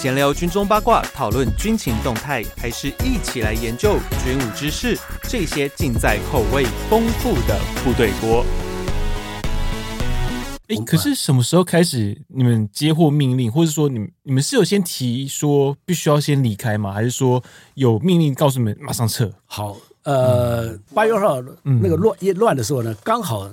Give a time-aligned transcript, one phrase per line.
[0.00, 4.98] 闲聊军中八卦，讨论军情动态，还是一起来研究军武知识？
[5.24, 8.42] 这些尽在口味丰富的部队锅。
[10.68, 16.94] 哎，可是什么时候开始你们接获命令，或者说你们你们是有先提说必须要先离开吗？
[16.94, 17.44] 还是说
[17.74, 19.30] 有命令告诉你们马上撤？
[19.44, 23.46] 好，呃，八月二号那个乱一乱的时候呢，刚好。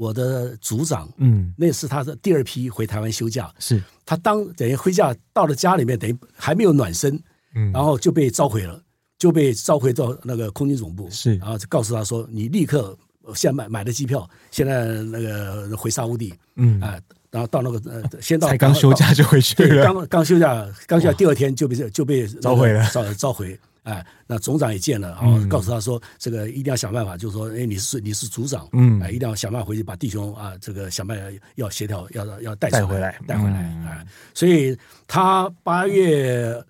[0.00, 3.82] 我的组长，嗯，那是他的第二批回台湾休假，是。
[4.06, 7.22] 他当等于回家到了家里面，等于还没有暖身，
[7.54, 8.82] 嗯，然后就被召回了，
[9.18, 12.96] 就被召回到那个空军总部，是，然后就告诉他说，你立刻
[13.34, 16.80] 现在买买的机票，现在那个回沙乌地，嗯。
[16.80, 16.98] 啊，
[17.30, 23.60] 然后到那个呃，先到才刚休假就回去了，刚刚休假，刚休假第二天就被就被召回了，召召回。
[23.82, 34.04] 哎，那总长也见了，然后告诉他说：“这个一定要想办法，就是说，哎，你是你是组长，嗯，哎，一定要想办法回去把弟兄啊，这个想办法要协调，要要带带回来，带回来啊。
[34.34, 34.76] 所以
[35.08, 36.62] 他八月，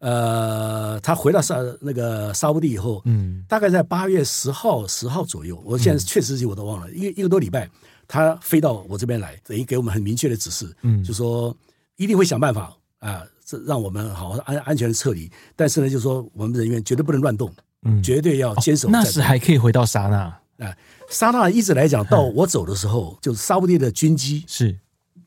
[0.00, 7.66] 呃，他回到沙那个沙乌地以后，嗯，大概在八月十号十号左右，我现在确实是我都忘了，一一个多礼拜，
[8.06, 11.56] 他飞到我这边来，等于给我们很明确的指示，嗯，就说
[11.96, 17.50] 一定会想办法啊。”这让我们好好安安全的撤离，但是呢，就是说我们人员绝对不能乱动，
[17.84, 18.90] 嗯，绝对要坚守、哦。
[18.92, 20.66] 那时还可以回到沙那。
[20.66, 20.76] 啊，
[21.08, 24.78] 沙那一直来讲，到我走的时候，嗯、就是沙乌地的军机是。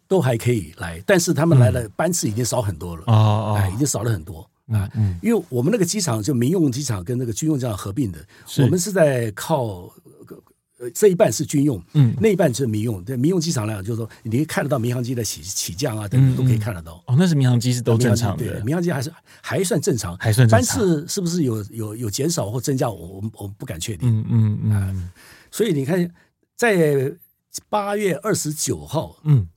[0.08, 8.20] 都还可以来，但是他们来的班次已经少很多了，哦已经少了很多啊，嗯，因为我们那个机场就民用机场跟那个军用机场合并的，
[8.60, 9.90] 我们是在靠。
[10.90, 13.04] 这一半是军用，嗯，那一半是民用。
[13.04, 17.04] 对民用机场来讲，就是说你可以看得到民航机的起起降啊，等等都可以看得到。
[17.08, 20.60] 哦，那是民航机是都正常的，对，民航机还是还算正常，还算正常。
[20.60, 22.90] 班次是不是有有有减少或增加？
[22.90, 24.10] 我我们我们不敢确定。
[24.10, 25.12] 嗯嗯嗯、呃。
[25.52, 26.12] 所以你看，
[26.56, 27.14] 在
[27.70, 29.48] 八月二十九号，嗯，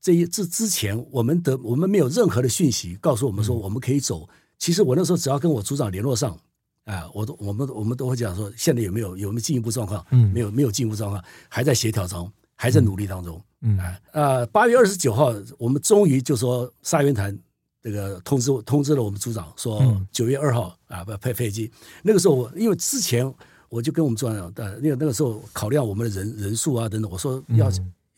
[0.00, 4.22] 这一这之前，我们的我们没有任何的讯息告诉我们说我们可以走。
[4.22, 6.38] 嗯、其实我那时候只要跟我组长联络上。
[6.86, 10.06] 啊，我都我们我们都会讲说，现在有没有有没有进一步状况？
[10.10, 13.42] 嗯，没有没有进一步状况，还在协调中，还在努力当中。
[13.62, 17.36] 嗯，啊，呃，八月二十九号，我们终于就说沙元潭
[17.82, 21.68] 这个通知通知了我们组长说九月二号啊不派飞机。
[22.02, 23.30] 那个时候我因为之前
[23.68, 27.68] 我就跟我们组长呃，那个那个时候考量我们的人人数啊等等，我说要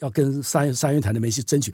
[0.01, 1.73] 要跟沙沙元潭那边去争取。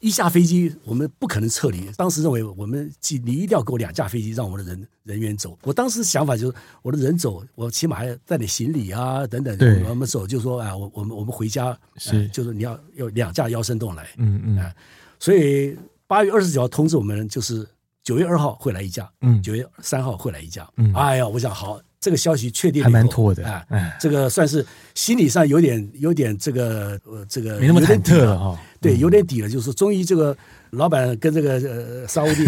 [0.00, 1.90] 一架飞机，我们不可能撤离。
[1.96, 2.90] 当时认为，我们
[3.24, 5.58] 你一定要给我两架飞机，让我的人人员走。
[5.62, 9.56] 我当时想法就是，我的人走，我起码还要带点行李啊，等等。
[9.56, 14.08] 对，我们走就说啊，我我们我们回家是、呃，就是你要有两架腰身洞来。
[14.18, 14.74] 嗯嗯啊、呃，
[15.18, 17.66] 所以八月二十九号通知我们，就是
[18.02, 20.68] 九月二号会来一架，嗯，九月三号会来一架。
[20.76, 21.80] 嗯，哎呀，我想好。
[22.06, 23.66] 这个消息确定还蛮妥的啊，
[23.98, 30.36] 这个算是心理上有点有点这个呃这个没那么忐忑了哈，对，有点底了，就是说终于这个
[30.70, 32.46] 老板跟这个呃 沙乌地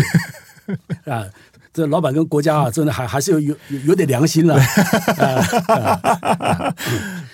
[1.10, 1.26] 啊，
[1.72, 4.54] 这老板跟国家啊，真的还还是有有有点良心了
[5.18, 6.72] 啊。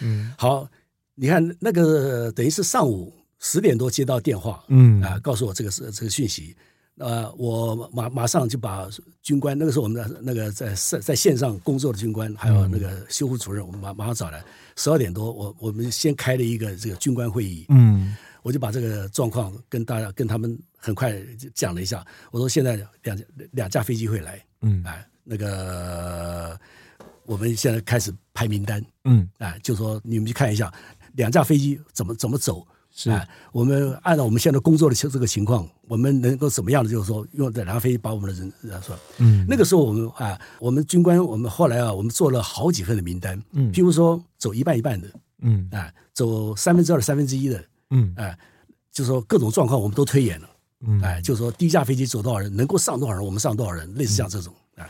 [0.01, 0.67] 嗯，好，
[1.15, 5.03] 你看那个等于是上午十点多接到电话，嗯。
[5.03, 6.56] 啊，告诉我这个是这个讯息。
[6.99, 8.88] 呃，我马马上就把
[9.21, 14.44] 军官，那个时候我们的那个在在在线上工作的军官，还有那个修复主任，我们马马上找来。
[14.77, 17.66] 十二点多，我我们先开了一个这个军官会议。
[17.69, 21.21] 嗯，我就把这个状况跟大家跟他们很快
[21.53, 22.05] 讲了一下。
[22.31, 23.19] 我说现在两
[23.53, 24.44] 两架飞机会来。
[24.62, 26.59] 嗯，哎，那个
[27.25, 28.84] 我们现在开始排名单。
[29.05, 30.72] 嗯，哎，就说你们去看一下
[31.15, 32.65] 两架飞机怎么怎么走。
[32.94, 33.10] 是。
[33.10, 36.88] 啊，我们按照我们现在工作的这个情况，我们能够怎么样的？
[36.88, 45.09] 就是说，用这两架飞把我们的人说，嗯，那个时候我们啊，我们军官，我们后来啊，我们做了好几份的名单，嗯，譬如说走一半一半的，
[45.43, 48.32] 嗯，啊，走三分之二三分之一的，嗯，啊，
[48.93, 50.49] 就是说各种状况我们都推演了，
[50.87, 54.88] 嗯，哎，就是说第一架飞机走多少人，能够上多少人，我们上多少人，类似像这种啊，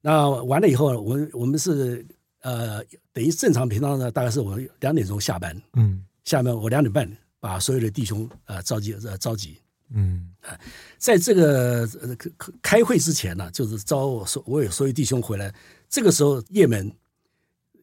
[0.00, 2.06] 那完了以后，我们我们是
[2.42, 2.82] 呃，
[3.12, 6.04] 等于正常平常呢，大概是我们两点钟下班，嗯。
[6.24, 7.10] 下面我两点半
[7.40, 9.58] 把所有的弟兄啊、呃、召集呃召集，
[9.92, 10.58] 嗯啊，
[10.98, 12.16] 在这个呃
[12.62, 15.52] 开会之前呢，就是招我所我有所有弟兄回来。
[15.88, 16.90] 这个时候，叶门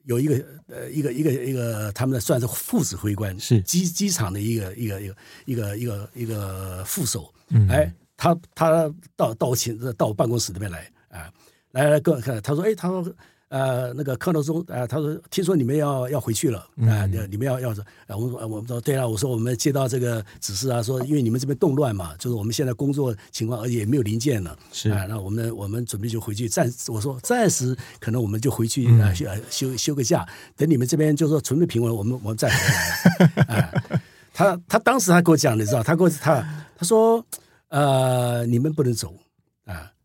[0.06, 5.16] 有一个呃一个一个一个他们的算是副指挥官，是机机场的一个一个一个
[5.46, 11.32] 一个一个一个副手，嗯，哎，他他到到我寝到我办公室这边来啊，
[11.72, 13.14] 来来跟我看，他说，哎，他说。
[13.50, 33.26] 呃，那个柯诺中，呃，他说听说你们要要回去了，啊、呃，你们要要是，呃，我说我们说对啊，我说我们接到这个指示啊，说因为你们这边动乱嘛，就是我们现在工作情况，而且也没有零件了，是那我们我们准备就回去暂，我说暂时可能我们就回去啊、呃，休休休个假，等你们这边就说准备平稳，我们我们再回来。
[33.44, 34.00] 啊、呃，
[34.34, 36.46] 他他当时他跟我讲，你知道，他跟我他
[36.78, 37.26] 他说。
[37.70, 39.22] 呃，你们不能走啊。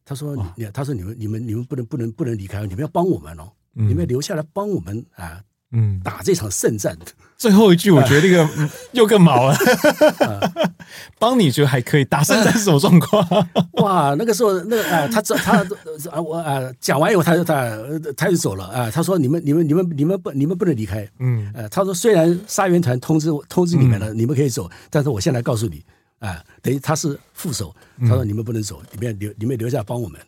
[0.04, 5.40] 他说，你，他说你们你们你们不能不能不能离开，你们要帮我们哦，嗯、你们要留下来帮我们啊。
[5.76, 6.96] 嗯，打这场胜战。
[7.36, 8.48] 最后一句，我觉得这个
[8.92, 9.56] 又更毛了。
[11.18, 13.26] 帮你觉得还可以，打胜战是什么状况？
[13.82, 15.66] 哇，那个时候，那个啊，他这他
[16.12, 17.76] 啊，我啊，讲完以后，他就他
[18.16, 18.88] 他就走了啊。
[18.88, 25.82] 他说：“你们你们你们你们不你们不能离开。”嗯，呃，他说：“虽然沙援团通知通知你们了，你们可以走，但是我现在告诉你
[26.18, 27.74] 啊，等于他是副手。
[28.00, 30.20] 他说：你们不能走，你们留你们留下帮我们。”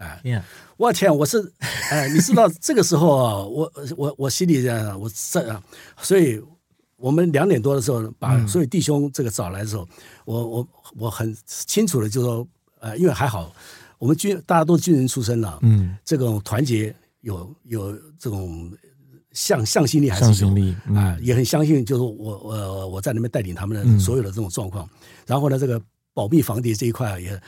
[0.00, 0.40] 啊，Yeah.
[0.78, 1.52] 我天，我是，
[1.90, 5.62] 哎，你知道这个时候啊，我我我心里这样，我这啊，
[6.00, 6.42] 所以
[6.96, 9.88] 我们两点多的时候把所有弟兄这个找来的时候，嗯、
[10.24, 12.48] 我我我很清楚的就说，
[12.78, 13.54] 呃，因为还好，
[13.98, 18.72] 我们军大家都是军人出身了，嗯，这种团结有有这种
[19.32, 24.99] 向向心力还是有，向心力啊，也很相信，就是我我我在那边带领他们的所有的这种状况，嗯、
[25.30, 25.80] 然后呢，这个
[26.12, 27.40] 保密防谍这一块也，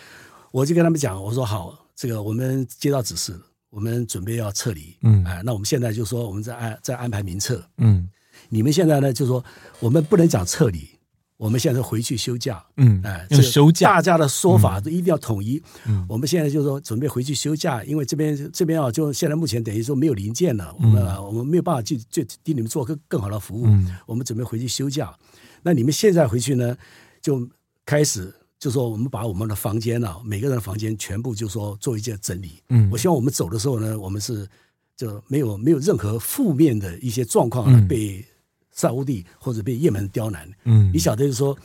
[0.52, 1.76] 我就跟他们讲，我说好。
[1.94, 3.38] 这个我们接到指示，
[3.70, 4.96] 我们准备要撤离。
[5.02, 7.62] 嗯，哎，那我们现在就说我们在安在安排民撤。
[7.78, 8.08] 嗯，
[8.48, 9.44] 你们现在呢就说
[9.78, 10.88] 我们不能讲撤离，
[11.36, 12.64] 我们现在回去休假。
[12.76, 15.62] 嗯，哎，这休假，大家的说法都一定要统一。
[15.86, 23.66] 嗯，我们现在就说准备回去休假，因为这边这边啊，就现在目前等于说没有零件了，我们我们没有办法去去替你们做更更好的服务。
[23.66, 25.14] 嗯，我们准备回去休假。
[25.62, 26.76] 那你们现在回去呢，
[27.20, 27.46] 就
[27.84, 28.32] 开始。
[28.58, 32.62] 就说我们把我们的房间啊，每个人的房间全部就说做一件整理。
[32.68, 34.48] 嗯，我希望我们走的时候呢，我们是
[34.96, 38.24] 就没有没有任何负面的一些状况呢，被
[38.70, 40.48] 沙乌地或者被也门刁难。
[40.62, 41.58] 嗯，你晓得就是说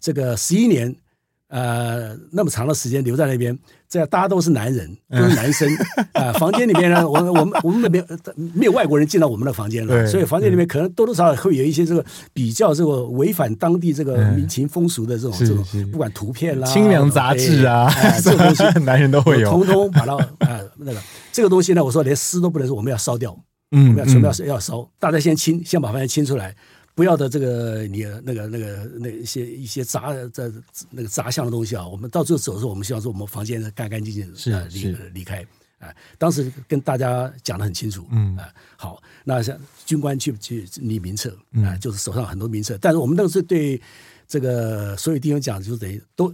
[0.00, 0.94] 这个十一年。
[1.50, 3.58] 呃，那么长的时间留在那边，
[3.88, 5.68] 这样大家都是男人，都是男生。
[6.14, 6.32] 啊、呃。
[6.34, 8.04] 房间里面呢，我们我们我们那边
[8.54, 17.92] 没有外国人进到我们的房间了，所以房间里面可能多多少少会有一些这个比较这个违反当地这个民情风俗的这种这种，不管图片啦、清凉杂志啊，
[18.22, 21.00] 这个东西男人都会有，通通把它啊、呃、那个。
[21.32, 23.36] 这个东西呢，我说连撕都不能说，我们要烧掉，
[23.70, 26.54] 嗯，我们要全部要要烧，大家先清，先把房间清出来。
[27.00, 30.52] 不要的这个你那个那个那一些一些杂这
[30.90, 35.42] 那个杂项的东西啊，我们到最后走的时候，我们希望说我们房间干干净净的是离离开
[35.78, 35.88] 啊。
[36.18, 43.80] 当时跟大家讲的很清楚，嗯啊，好，那像军官去去拟名册啊，就是手上很多名册，但是我们那个是对
[44.28, 46.30] 这个所有弟兄讲，就是等于都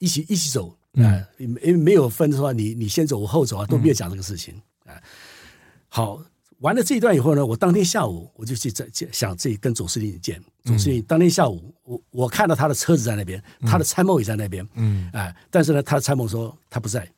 [0.00, 5.00] 一起一起走啊，因为没有分说你你先走我后走啊，都没有讲这个事情啊。
[5.88, 6.20] 好。
[6.60, 10.40] 完了这一段以后呢，我当天下午我就去在想自己跟总司令见。
[10.64, 14.66] 总司令当天下午，我我看到他的车子在那边，他的参谋也在那边。
[14.74, 17.10] 嗯，哎，但是呢，他的参谋说他不在，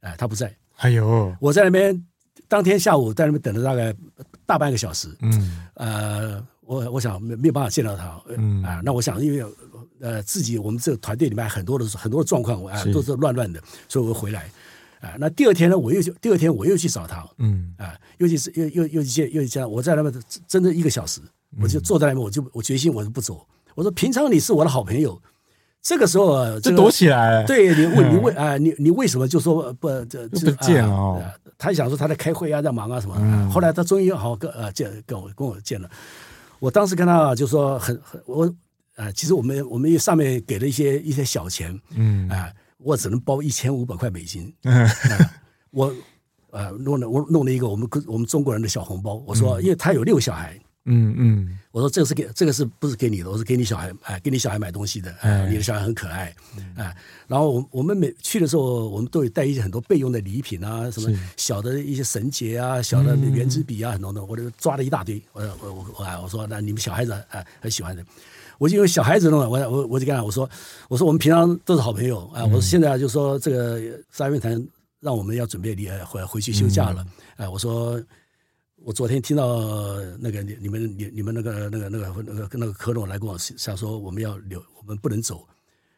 [0.00, 0.52] 哎，他不在。
[0.78, 2.04] 哎呦，我在那边
[2.48, 3.94] 当天下午在那边等了大概
[4.44, 5.08] 大半个小时。
[5.20, 8.20] 嗯，呃，我我想没没有办法见到他。
[8.36, 9.44] 嗯啊，那我想因为
[10.00, 14.50] 呃自己我们这个团队里面很多的很多的状况啊都是乱乱的，所以我回来。
[15.00, 20.12] 啊，那第二天呢，我又去，第二天我又去找他，嗯，啊，又去是又又又去见，又去见，我在那边
[20.46, 21.20] 真的一个小时，
[21.60, 23.46] 我就坐在那边，我就我决心我就不走。
[23.76, 25.20] 我说平常你是我的好朋友，
[25.80, 27.44] 这个时候啊，就躲起来。
[27.44, 31.22] 对你问你问啊，你你为什么就说不这不见哦？
[31.56, 33.50] 他想说他在开会啊，在忙啊什么。
[33.50, 35.88] 后来他终于好跟呃见跟我跟我见了，
[36.58, 38.52] 我当时跟他就说很很我
[38.96, 42.52] 啊，其实我们我们上面给了一些一些小钱，嗯啊。
[42.78, 44.52] 我只能包一千五百块美金，
[45.70, 45.92] 我
[46.50, 53.30] 呃弄了我弄了一个我们我们中国人的小红包，我说因为他有六个小孩，嗯嗯，我说这个是给这个是不是给你的？
[53.30, 56.34] 我是给你小孩哎，给你小孩买东西的，哎，你的小孩很可爱，
[56.76, 68.04] 哎，然后我我们每去的时候，我们都有带一些很多备用的礼品啊，什么小的一些绳结啊，小的圆珠笔啊，很多的，我就抓了一大堆，我我我我我说那你们小孩子哎很喜欢的。
[68.58, 70.48] 我就因为小孩子弄了，我我我就跟他我说
[70.88, 74.66] 我说我们平常都是好朋友啊，我说现在就说这个沙援团
[75.00, 78.02] 让我们要准备离回回去休假了，哎，我说
[78.84, 79.60] 我昨天听到
[80.18, 85.46] 那个你你们你你们那个那个那个那个那个科诺来跟我想说我们要留我们不能走，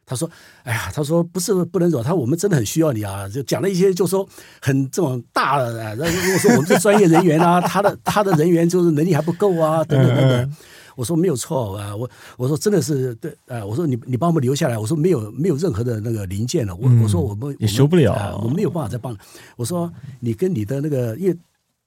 [0.04, 0.30] 他说
[0.64, 4.28] 哎呀他说不是不能走，他说我们真的很需要你啊，就讲了一些就说
[4.60, 10.56] 很这种大的啊，如果说我们是专业人员啊，他的他的人员就是能力还不够啊，等等等等。
[11.00, 19.16] 我说没有错啊，我我说真的是对啊，我说你你帮我们留下来，我说没有没有任何的那个零件了，我我说我们也修不了，我没有办法再帮。
[19.56, 19.90] 我说
[20.20, 21.34] 你跟你的那个，因为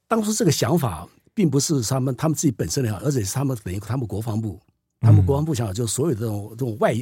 [0.07, 4.59] 当初这个想法并不是他们他们自己本身的想法，而且是他们等于他们国防部，
[4.99, 6.95] 他们国防部想法就是所有这种这种外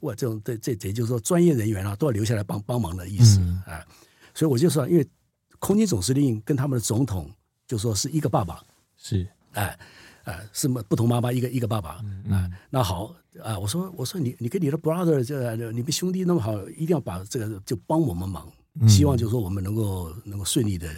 [0.00, 3.84] 我这种这这也就是说专业人员啊都要留下来帮帮忙的意思啊，
[4.32, 5.06] 所以我就说，因为
[5.58, 7.30] 空军总司令跟他们的总统
[7.66, 8.62] 就说是一个爸爸，
[8.96, 9.64] 是哎。
[9.64, 9.76] 啊，
[10.52, 12.00] 是不同妈妈一个一个爸爸啊。
[12.02, 18.46] 嗯、那好啊，我说我说你你跟你的 brother 这你们兄弟那么好，一定要把这个就帮我们忙。
[18.86, 20.88] 希望就是说我们能够能够顺利的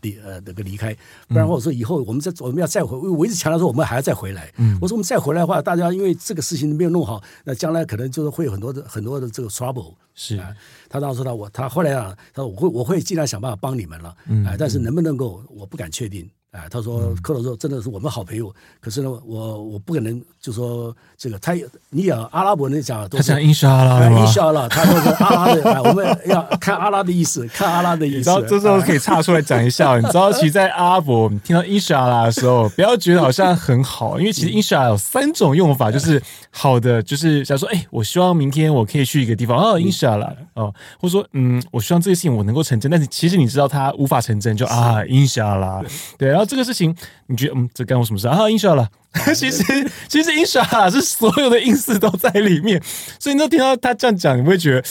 [0.00, 0.96] 离呃那个离开，
[1.28, 4.50] 不然我说以后我们再我们要再回，我一直强调说我们还要再回来。
[4.80, 9.94] 我说我们再回来的话，大家因为这个事情没有弄好，那将来可能就是会有很多的很多的这个 trouble。
[10.14, 10.56] 是啊，
[10.88, 14.08] 他当时说他我他后来啊，他说我会我会尽量想办法帮你们了，
[14.46, 16.26] 啊，但是能不能够我不敢确定。
[16.52, 21.54] 啊，他说克罗说真的是我们好朋友，可是呢，我我不可能就说这个他
[21.88, 28.16] 你讲阿拉伯人讲都是他讲伊沙拉，伊沙拉，他说是阿拉的，我们要看阿拉的意思，看阿拉的意思。
[28.18, 45.82] 你知道这时候可以岔出来讲一下，你知道其实，在阿拉伯你听到伊沙拉的时候，不要觉得好像很好，因为其实伊沙拉有三种用法，就是好的，就是想说，哎，我希望明天我可以去一个地方，哦，伊沙拉，哦，或者说，嗯，我希望这个事情我能够成真，但是其实你知道它无法成真，就啊，伊沙拉，
[46.18, 46.41] 对，然后。
[46.44, 46.94] 这个事情，
[47.26, 48.28] 你觉得嗯，这干我什么事？
[48.28, 48.48] 啊？
[48.48, 48.88] 英雄了，
[49.34, 52.82] 其实其实英莎拉是所有的 ins 都在里面，
[53.18, 54.84] 所以你都听到他这样讲，你会觉得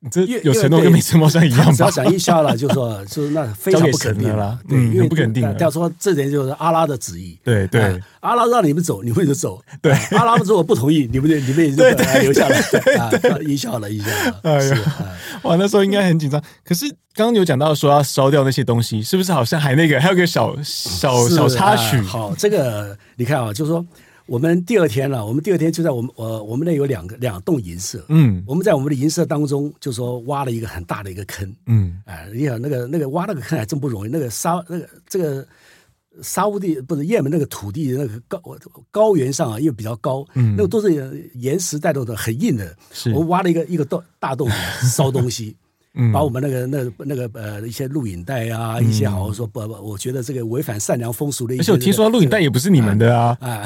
[0.00, 1.72] 你这有承诺跟没承诺像一样吧？
[1.72, 5.42] 只要讲一下了，就说就是那非常不肯定了，对，因为不肯定。
[5.58, 11.82] 要说这点就是阿拉的旨意，对对，阿拉让你们走，你们就走， 对，阿拉如果不同意，你们就你们也就
[12.20, 12.60] 留下来，
[13.10, 14.78] 对，英莎拉，英莎拉， 哎呀，
[15.42, 16.94] 哇，那时候应该很紧张，可是。
[17.16, 21.98] 刚刚有讲到说要烧掉那些东西，是不是好像还那个还有个小小小插曲？
[22.02, 23.82] 好，这个你看啊，就是说
[24.26, 35.46] 我们第二天了，我们第二天就在我们呃我们那有两个两栋银舍，嗯，我们在我们的银舍当中，就说挖了一个很大的一个坑，嗯，哎，你想那个那个挖那个坑还真不容易，那个沙那个这个
[36.22, 38.40] 沙乌地不是也门那个土地那个高
[38.90, 43.12] 高原上啊，因为比较高，嗯，那个都是岩石带动的，很硬的，是。
[43.12, 44.50] 我们挖了一个一个洞大洞
[44.92, 45.56] 烧东西。
[46.12, 51.62] 把我们那个那那个呃一些录影带啊，一些好好说不不，我觉得这个违反善良风俗的一些。
[51.62, 53.64] 而且我听说录影带也不是你们的啊，啊，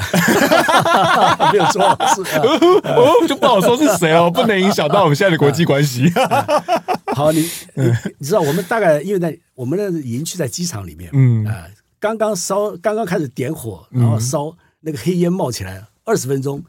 [1.51, 1.81] 没有错，
[2.15, 2.21] 是
[2.87, 6.11] 哦，就不好说是谁哦，不能影响到我们现在的国际关系。
[7.13, 7.41] 好，你
[7.75, 7.85] 你
[8.19, 11.65] 你知道我们大概因为在我们的营区在机场里面，嗯啊，
[11.99, 16.63] 刚刚烧刚刚开始点火，然后烧那个黑烟冒起来，二十分钟。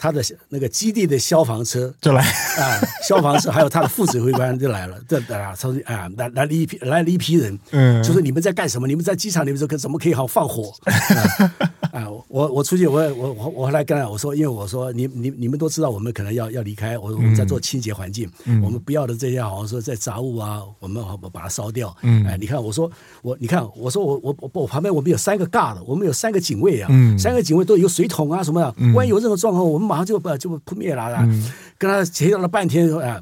[0.00, 2.78] 他的那个基地的消防车就来啊，
[3.08, 8.86] 消防车还有他的副指挥官就来了， 这啊，超啊，来来了一批来了一批人，嗯，就说你们在干什么？
[8.86, 10.72] 你们在机场里面说怎么可以好放火？
[11.90, 18.30] 啊，我我出去，我我我我后来跟他我说，因为我说你你你们都知道我们可能要要离开，我我们在做清洁环境，
[18.62, 21.96] 我们不要的这些好像说在杂物啊，我们好把它烧掉。
[22.02, 22.88] 嗯，哎，你看我说
[23.22, 26.88] 我你看我说我我我我旁边我们有三个 guard，我们有三个警卫啊，
[27.18, 29.87] 三个警卫都有水桶啊什么的，万一有任何状况，我们。
[29.88, 31.10] 马上就把就扑灭了，
[31.78, 33.20] 跟他协调了半天，啊，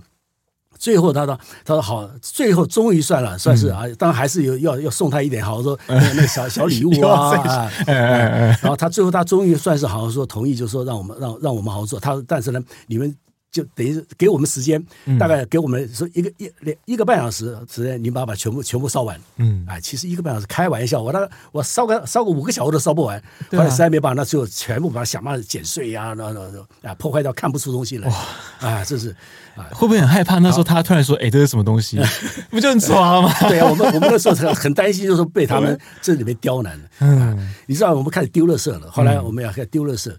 [0.77, 13.17] 最后他说他说好，最后终于算了，算是啊，当然还是有要要送他一点，好像说 那个小小礼物啊， 然后他最后他终于算是好好说同意，就说让我们让让我们好好做，他但是呢，你们。
[13.57, 14.85] 就等于是给我们时间，
[15.19, 19.19] 大概给我们说一个一两一个半小时时间，你把把全部全部烧完。
[19.37, 23.19] 嗯，啊，其实一个半小时开玩笑，我那我烧个烧个五个小时都烧不完。
[23.53, 26.41] 后来实在没办法，那最后全部把它想办法剪碎呀，那那
[26.83, 28.09] 那啊破坏掉看不出东西来。
[28.09, 29.09] 哇，啊，这是
[29.57, 30.39] 啊，会不会很害怕？
[30.39, 31.99] 那时候他突然说：“哎，这是什么东西？
[32.51, 36.85] 不就很抓吗？”对啊，我们我们那时候很很担心，就是被他们这里面刁难了。
[37.01, 40.15] 嗯，你知道我们开始丢垃圾了，后来我们要开始丢垃圾。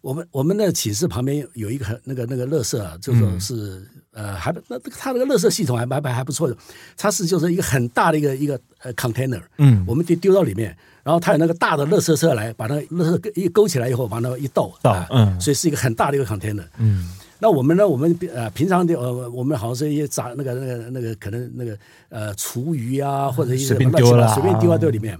[0.00, 6.56] 我们我们的寝室旁边有一个很那个那个乐色啊，就说是呃还那他那个乐色系统还还还不错的，
[6.96, 21.76] 它是就是一个很大的一个一个呃 container，嗯，我们就丢到里面，然后它有那个大的乐色车来把那个乐色一勾起来以后，往那一倒，倒，嗯，所以是一个很大的一个 container，嗯，那我们呢，我们呃平常的呃我们好像是一些杂那个那个那个可能那个
[22.08, 25.18] 呃厨余啊或者一些什么乱七八糟随便丢到这里面，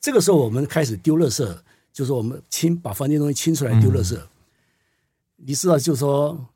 [0.00, 1.44] 这个时候我们开始丢垃圾。
[2.00, 4.28] 就是我们清把房间东西清出来丢垃圾，嗯、
[5.36, 6.48] 你知道，就是说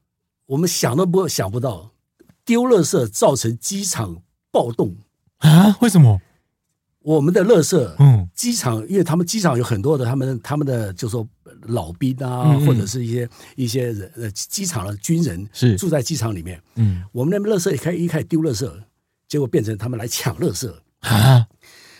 [0.46, 1.90] 我们想都不想不到，
[2.46, 4.96] 丢垃圾造成机场暴动。
[5.40, 5.76] 啊？
[5.82, 6.18] 为什么？
[7.00, 11.28] 我们的垃圾，嗯，机场，因为他们机场有很多的他们他们的，就是说
[11.64, 15.76] 老兵啊，或者是一些一些人呃，机场的军人是。
[15.76, 18.66] 住在机场里面，嗯，我们那边垃圾一开一开始丢垃圾，
[19.28, 20.72] 结果变成他们来抢垃圾。
[21.00, 21.46] 啊。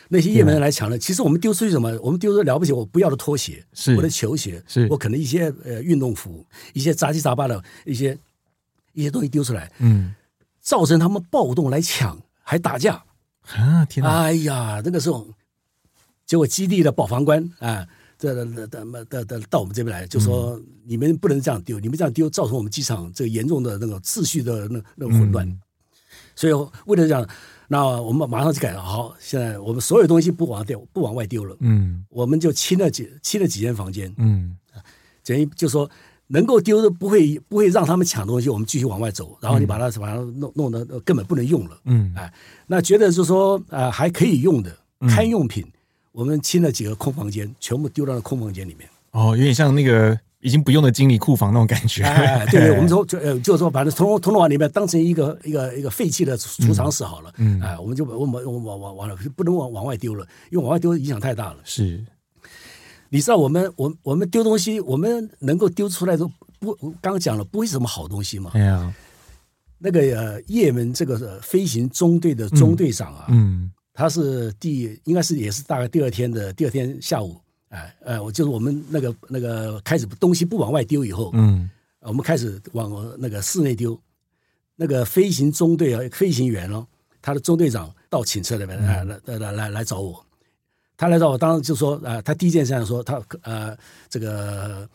[0.09, 1.99] 那些也门人来抢了，其实我们丢出去什么？
[2.03, 6.45] 我们丢出了不起，我不要的拖鞋，是我的球鞋，是我可能一些呃运动服，
[6.75, 8.17] 一些杂七杂八的一些
[8.93, 10.15] 一些东西丢出来，嗯，
[10.61, 13.03] 造成他们暴动来抢，还打架
[13.57, 13.85] 啊！
[13.87, 14.11] 天哪！
[14.11, 15.27] 哎呀，那个时候，
[16.27, 17.87] 结果基地的保防官啊，
[18.19, 18.67] 这的的
[19.07, 25.61] 的的到我们这边来，就说你们不能这样丢，你们这样丢造成我们机场这个严重的那个秩序的那那个混乱，
[26.37, 26.53] 所以
[26.85, 27.27] 为了这样。
[27.75, 28.81] 那我们马上就改了。
[28.81, 31.57] 好，现在我们所有东西不往丢，不往外丢了。
[31.59, 34.15] 嗯，我们就清了几清了几间房间。
[34.17, 34.57] 嗯，
[35.25, 35.91] 等于就说
[36.29, 39.37] 能够丢的不会不会让他们抢东西，我们继续往外走。
[39.41, 41.77] 然后你把它把它弄弄得根本不能用了。
[41.87, 42.33] 嗯，哎，
[42.69, 44.71] 那觉得就是说啊、呃、还可以用的
[45.09, 45.67] 堪用品，
[46.13, 48.89] 我们清了几个空房间，全部丢到了空房间里面。
[49.11, 50.17] 哦，有点像那个。
[50.45, 61.57] 已经不用的经理库房那种感觉，哎，对对， 我们从就呃，就是说，把这通通通往里面当成一个一个一个废弃的储藏室好了，嗯，哎，我们就我们我们往往往了，不能往往外丢了，因为往外丢影响太大了。
[61.65, 62.05] 是，
[63.09, 68.51] 你知道我们我我们丢东西，我们能够丢出来都不，刚刚讲了，不会是什么好东西嘛？
[68.53, 68.95] 哎呀，
[69.79, 77.41] 那个呃，也门这个飞行中队的中队长啊，嗯，他是第应该是也是大概第二天的第二天下午。
[77.75, 81.69] 哎，呃，我就是我们那个那个开始东西不往外丢以后，嗯，
[82.01, 84.01] 我们开始往那个室内丢。
[84.77, 86.85] 那个飞行中队啊，飞行员哦，
[87.23, 90.25] 他的中队长到寝室里面来来来来来找我。
[90.97, 93.77] 他来找我，当时就说啊，他第一件事情说，他呃，
[94.09, 94.89] 这个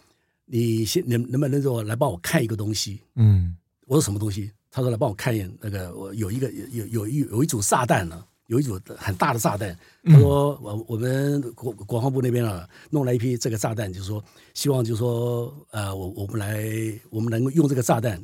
[0.46, 3.02] 你先能能不能我来帮我看一个东西？
[3.16, 3.56] 嗯，
[3.88, 4.52] 我说什么东西？
[4.70, 8.22] 他说来帮我看一眼那个，我有一个有有一有一组炸弹呢。
[8.50, 14.24] 有一组很大的炸弹，他说我我们国国防部那边啊弄了一批这个炸弹，就是说
[14.56, 16.66] 希望就是说呃我我们来
[17.12, 18.20] 我们能够用这个炸弹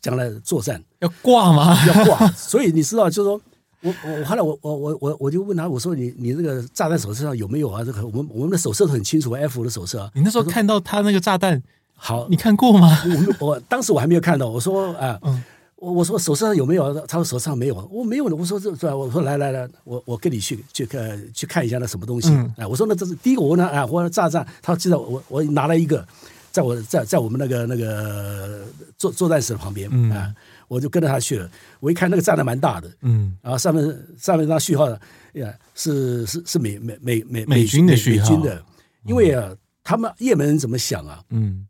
[0.00, 1.76] 将来作战要挂吗？
[1.86, 2.26] 要挂。
[2.28, 3.38] 所以你知道就是说
[3.82, 7.84] 我我后来我我我我我就问他我说你你这个炸弹手册上有没有啊？
[7.84, 10.10] 这个我们我们的手册都很清楚，F 的手册啊。
[10.14, 11.62] 你那时候看到他那个炸弹
[11.94, 12.98] 好，你看过吗？
[13.38, 15.18] 我我当时我还没有看到，我说啊。
[15.22, 15.44] 嗯
[15.80, 16.94] 我我说手上有没有？
[17.06, 17.88] 他说手上没有。
[17.90, 18.36] 我没有呢。
[18.36, 22.28] 我说这这，我说来来来，我我跟你去去看去看一下那什么东西。
[22.28, 24.46] 哎、嗯，我说那这是第一个，我问他哎，我说炸弹。
[24.60, 26.06] 他说记得我我拿了一个，
[26.52, 28.66] 在我在在我们那个那个
[28.98, 30.34] 作作战室旁边啊、嗯，
[30.68, 31.50] 我就跟着他去了。
[31.80, 34.86] 我一看那个炸弹蛮大的，嗯，然后上面上面那序号
[35.32, 38.62] 呀是是是美美美美美军的序号的，
[39.06, 39.50] 因为啊，
[39.82, 41.22] 他们也门人怎么想啊？
[41.30, 41.66] 嗯，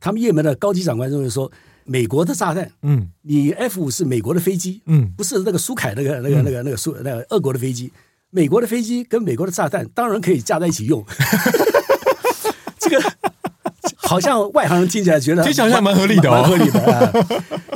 [0.00, 1.52] 他们也门的高级长官认为说。
[1.84, 7.92] 美国的炸弹，嗯，你 F 五是美国的飞机，嗯，不是那个苏凯那个那个那个那个苏那个俄国的飞机，
[8.30, 11.04] 美国的飞机跟美国的炸弹当然可以架在一起用，
[11.52, 11.81] 这个。
[14.12, 17.12] 好像外行人听起来觉得 听起来好像蛮合理的，哦，蛮合理的 啊。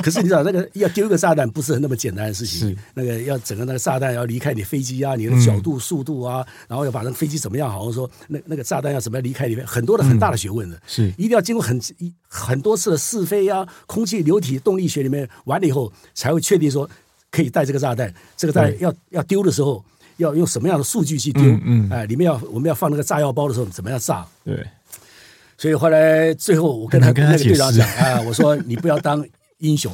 [0.01, 2.77] 可是你知道，那个要丢一个炸弹不是那么简单的事情。
[2.93, 7.69] 那个要整个那个炸弹要离开你飞机啊，你的角度、速度啊，嗯、然后要把那个飞机怎么样？
[7.71, 10.79] 好像说那那个炸弹要怎么样离开里面，很多的很大的学问的。
[10.87, 11.81] 是一定要经过很
[12.27, 16.89] 很多次的试飞啊，空气流体动力学里面完了以后，才会确定说
[17.31, 18.13] 可以带这个炸弹。
[18.35, 19.83] 这个炸弹要要丢的时候，
[20.17, 21.43] 要用什么样的数据去丢？
[21.43, 24.25] 嗯，嗯，哎，里面要我们要放那个炸药包的时候，怎么样炸？
[24.45, 24.65] 对。
[25.57, 29.25] 所以后来最后我跟他跟那个队长讲啊，我说你不要当
[29.57, 29.91] 英雄，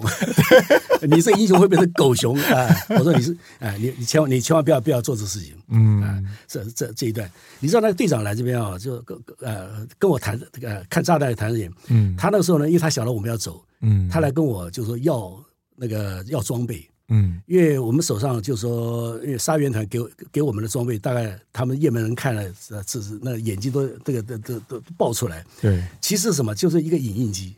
[1.10, 2.68] 你这英雄会变成狗熊啊！
[2.90, 6.02] 我说你是啊，你你千万你千万不要不要做这事情，嗯。
[6.02, 15.34] 啊，这这这一段，你知道那个队长来这边啊，就跟呃跟我谈这个看炸弹谈的人，嗯，他那个时候呢，因为他晓得我们要走，嗯，他来跟我就说要
[15.78, 16.86] 那个要装备。
[17.10, 20.00] 嗯，因为我们手上就是说，因为杀援团给
[20.32, 25.46] 给我们的装备，大概他们也门人看了，呃，这是那眼睛都这个都都都爆出来。
[25.62, 27.56] 对，其实什么就是一个影印机，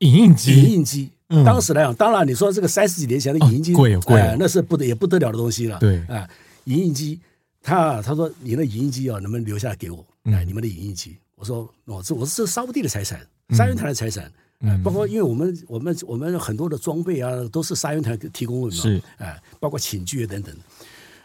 [0.00, 1.10] 影印机，影印机。
[1.28, 5.78] 嗯、当时来讲，当然你说这个三十几年前的影印机，贵、哦、贵、呃，那是不得也不得了的东西了。
[5.78, 6.28] 对，啊、呃，
[6.64, 7.18] 影印机，
[7.62, 10.06] 他他说你的影印机啊，能不能留下来给我？
[10.24, 13.26] 哎、呃，你们的影印机，我说哦，这我是这是沙乌地的财产，
[13.56, 14.26] 杀援团的财产。
[14.26, 20.54] 嗯嗯，包括因为我们我们我们很多的装备啊，都是杀援团提供的嘛，是，哎，包括寝具啊等等。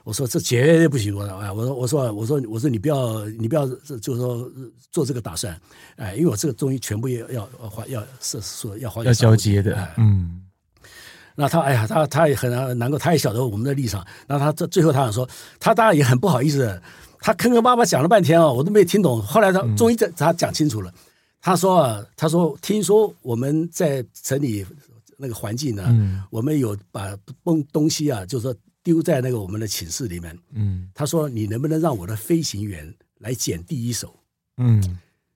[0.03, 4.49] 我说这绝对不行，我说我说我说我说我说你不要你不要就是说
[4.89, 5.59] 做这个打算，
[5.97, 10.41] 哎，因为我这个东西全部要要还要是说要还要交接的，哎、嗯。
[11.35, 14.03] 那他哎呀，他他也很难过，他也晓得我们的立场。
[14.27, 16.81] 那他这最后他想说，他当然也很不好意思，
[17.19, 19.21] 他坑坑巴巴讲了半天啊，我都没听懂。
[19.21, 20.89] 后来他终于在他讲清楚了。
[20.89, 20.93] 嗯
[21.41, 24.65] 他说啊，他说听说我们在城里
[25.17, 30.37] 那个环境呢，嗯，我们有把东东西啊，就是说丢在那个我们的寝室里面。
[30.51, 34.19] 嗯，他说你能不能让我的飞行员来捡第一手？
[34.57, 34.81] 嗯，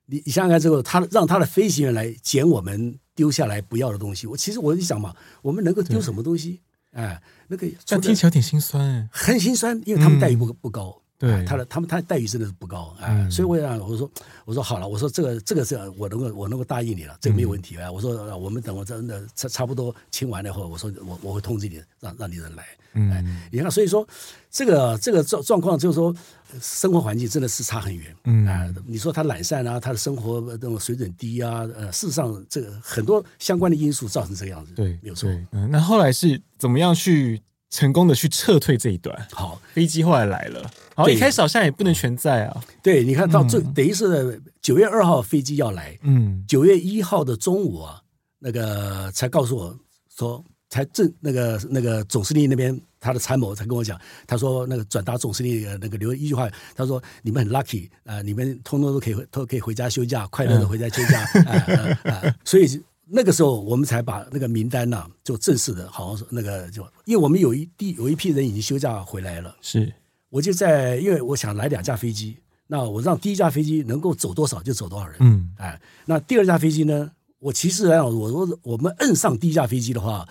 [0.06, 4.26] 你你想想看，这个他让他的飞行员来捡我们丢下来不要的东西。
[4.26, 6.60] 我其实我就想嘛，我们能够丢什么东西？
[6.92, 11.01] 哎，那个这样听起来有点心酸，很心酸，因为他们待遇不不高。
[11.22, 14.10] 对，他的他们他的待遇真的是不高啊，嗯、所以我想我说
[14.44, 17.86] 我说好了，我说这个这个是我能够我能够答应你了，这个没有问题啊。
[17.86, 22.64] 嗯、我说我们等我真的差差不多清完了以后，我说我我会通知你，让让你人来。
[22.94, 24.06] 嗯，你看，所以说
[24.50, 26.12] 这个这个状状况就是说，
[26.60, 28.14] 生活环境真的是差很远。
[28.24, 34.72] 嗯啊，你说他懒散啊，他的生活那种水准低啊，呃，事实上这个很多相关的因素造成这个样子。
[34.74, 35.30] 对，没有错。
[35.52, 37.40] 嗯，那后来是怎么样去？
[37.72, 39.26] 成功的去撤退这一段。
[39.32, 42.62] 好，飞机后来来了，好，一开始好像也不能全在啊。
[42.80, 48.00] 对，你看到最、嗯、等于是九月二号飞机要来，嗯，九月一号的中午啊，
[48.38, 49.76] 那个才告诉我
[50.16, 50.44] 说。
[50.72, 62.82] 才正那个那个总司令那边他的参谋才跟我讲，他说那个转达总司令那个留一句话，他说你们很 lucky 啊、呃，你们通通都可以都可以回家休假，快乐的回家休假 啊、嗯呃呃、所以
[63.14, 69.92] 那个时候我们才把那个名单呢、啊、就正式的，好像是那个就因为我们有一第有一批人已经休假回来了，是
[70.30, 80.26] 我就在因为我想来两架飞机，那我让第一架飞机能够走多少就走多少人，嗯，哎，那第二架飞机呢，我其实来讲，我我我们摁上第一架飞机的话。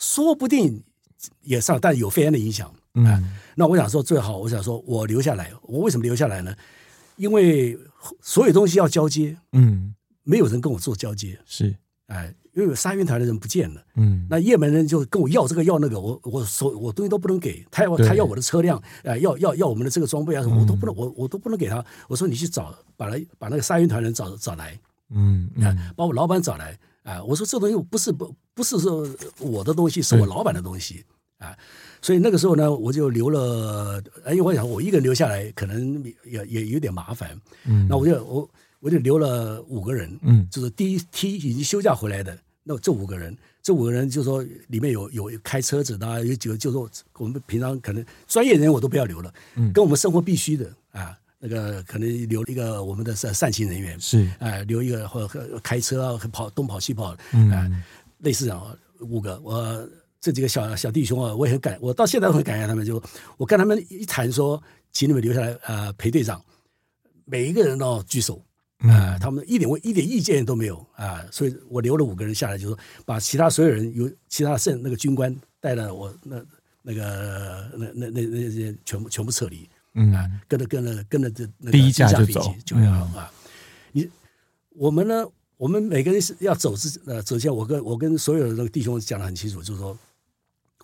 [0.00, 0.80] 说不定
[1.42, 2.72] 也上，但有肺炎的影响。
[2.94, 3.20] 嗯、啊，
[3.56, 5.52] 那我想说最好，我想说我留下来。
[5.62, 6.54] 我为什么留下来呢？
[7.16, 7.76] 因为
[8.22, 11.36] 所有东西要交接，嗯，没有人跟我做交接。
[11.44, 11.74] 是，
[12.08, 13.80] 哎，因为有沙云团的人不见了。
[13.96, 21.84] 嗯，那叶门人就跟我要这个要那个，我我所我东西都不能给他要他要我的车辆，哎，要要要我们的这个装备啊什么，我都不能，我我都不能给他。
[22.08, 24.78] 我说你去找，把来把那个沙云团人找找来，
[25.10, 26.78] 嗯，啊，把我老板找来。
[27.04, 31.02] 啊，我说这东西不是不不是说我的东西，是我老板的东西
[31.38, 31.56] 啊，
[32.02, 37.30] 所以那个时候呢，我就留了，因为我想我一个人留下来可能也也有点麻烦，
[37.64, 51.16] 嗯，那我就我我就留了五个人，嗯，就是第一梯已经休假回来的，那这五个人，这五个人就是说里面有有开车子的，有几个就是说我们平常可能专业人我都不要留了，嗯，跟我们生活必须的啊。
[51.40, 55.24] 那个可能留一个我们的善善行人员是，哎，留一个或
[55.62, 57.80] 开车啊，跑东跑西跑，嗯，
[58.18, 59.38] 类似这样五个。
[59.44, 59.88] 我
[60.20, 62.84] 这几个小小弟兄啊，我也很感，我到现在都很感谢他们。
[62.84, 63.00] 就
[63.36, 64.60] 我跟他们一谈说，
[64.90, 66.44] 请你们留下来啊陪队长，
[67.24, 68.44] 每一个人都举手
[68.78, 76.42] 啊，他们一点一点意见都没有啊，所以我留了五个人下来，就是说把其他所有人有其他剩那个军官带了我那
[76.82, 79.68] 那个那那那那些全部全部撤离。
[79.94, 83.32] 嗯啊，跟着跟着跟着这第一架飞机，就要啊。
[83.92, 84.08] 你
[84.70, 85.26] 我们呢？
[85.56, 89.98] 我们每个人是要走之呃，首先我跟我跟所有的那个弟兄讲的很清楚，就是说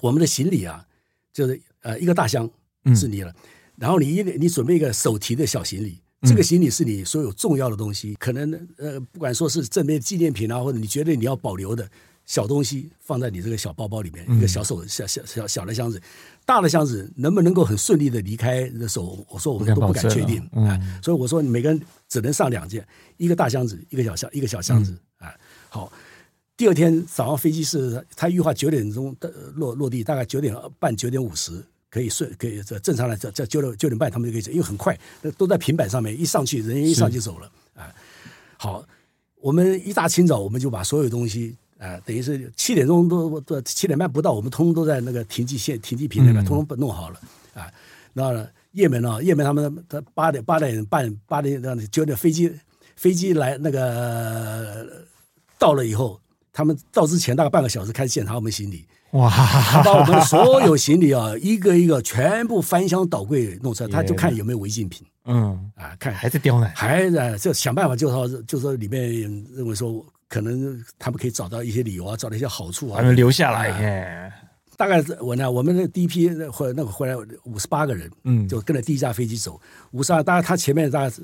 [0.01, 0.85] 我们的行李啊，
[1.33, 2.51] 就是呃一个大箱
[2.97, 3.35] 是你了，嗯、
[3.77, 11.89] 然后你一你准备一个手提的小行李，这个行李是你所有重要的东西，嗯、可能呃不管说是正面纪念品啊，或者你觉得你要保留的。
[12.27, 16.01] 小东西放在你这个小包包里面，一个小手小小小小的箱子，
[16.47, 20.81] 大的箱子能不能够很顺利的离开的时候，我说我们都不敢确定啊。
[21.03, 22.83] 所以我说你每个人只能上两件，
[23.19, 25.35] 一个大箱子，一个小箱，一个小箱子啊。
[25.69, 25.93] 好，
[26.57, 29.15] 第二天早上飞机是他预化九点钟
[29.57, 31.63] 落落地，大概九点半九点五十
[31.95, 34.99] 可以顺可以这正常来这这九点九点半他们就可以走，因为很快
[35.39, 37.95] 都在平板上面一上去，人一上就走了啊。
[38.57, 38.85] 好，
[39.41, 41.57] 我们一大清早我们就把所有东西。
[41.79, 47.21] 啊，等于是七点钟都都七点半不到，我们通通都在那个停机线、停机坪那边，通通弄好了。
[47.53, 47.71] 啊，
[48.15, 49.23] 那叶门呢？
[49.23, 52.51] 叶门他们他八点八点半八点那九点飞机
[52.97, 55.05] 飞机来那个
[55.59, 56.19] 到了以后，
[56.53, 58.87] 他们到之前大概半个小时开始检查我们行李。
[59.19, 59.31] 哇！
[59.31, 65.07] 他把我们所有行李啊，一个一个全部翻箱倒柜弄出来，他就看有没有违禁品。
[65.27, 69.03] 嗯，啊，看还在刁难，还在就想办法就说就说里面
[69.55, 70.05] 认为说。
[70.27, 73.71] 可能他们可以找到一些理由啊，找到一些好处啊，他们留下来。
[73.71, 74.33] 哎，
[74.77, 79.61] 大概我呢，我们那第一批或那个回来五十八个人，嗯，就跟着第一架飞机走。
[79.93, 81.17] 五十二，当然他前面大概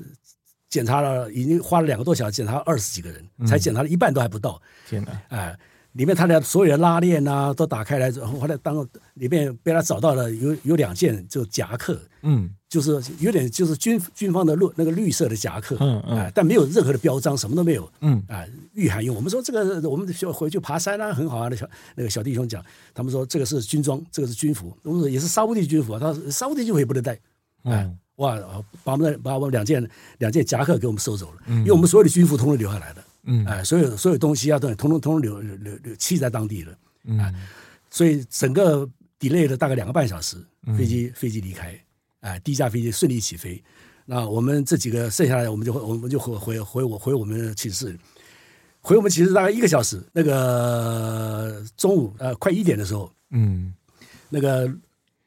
[0.69, 4.61] 检查了，已经花了两个多小时检查了二十几个人，才检查了一半都还不到。
[4.87, 5.11] 天哪！
[5.29, 5.59] 哎，
[5.93, 12.49] 里面他的所有的拉链啊都打开来之后，后来当里面被他找到了有有两件就夹克，嗯。
[12.71, 19.13] 就是有点就是军军方的绿那个绿色的夹克，嗯嗯、呃，但没有任何的标章，什么都没有，嗯啊，御寒用。
[19.13, 21.49] 我们说这个，我们就回去爬山啊，很好啊。
[21.49, 25.99] 那小那个小弟兄讲，他们说这个是军装，这个是军服，我们说也是沙乌地军服啊。
[25.99, 27.19] 他说沙乌地军服也不能带，
[27.65, 28.39] 嗯、哇，
[28.85, 29.85] 把我们把我们两件
[30.19, 37.33] 两件夹克给我们收走了，嗯、因为我们所有的军服通通留下来的，嗯，哎、呃，所有所有东西啊，都通通通通留留留弃在当地了，嗯、呃，
[37.89, 38.87] 所以整个
[39.19, 40.37] delay 了大概两个半小时，
[40.77, 41.79] 飞机、嗯、飞机离开。
[42.21, 43.63] 哎，第一架飞机顺利起飞，
[44.05, 47.97] 那我们这几个剩下来，我们就我们就回回回我回我们寝室，
[48.79, 49.99] 回我们寝室大概一个小时。
[50.13, 53.73] 那个中午呃快一点的时候，嗯，
[54.29, 54.71] 那个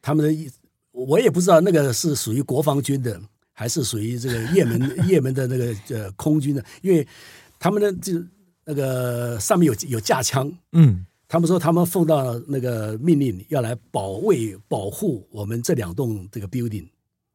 [0.01, 0.53] 他们的
[0.93, 3.21] 我也不知道那个是属于国防军的，
[3.53, 7.05] 还是属于这个叶门 叶门的那个呃空军的，因为
[7.65, 8.23] 他们的就
[8.67, 11.07] 那个上面有有架枪，嗯。
[11.27, 16.87] 他们说，他们奉到那个命令，要来保卫、保护我们这两栋这个 building。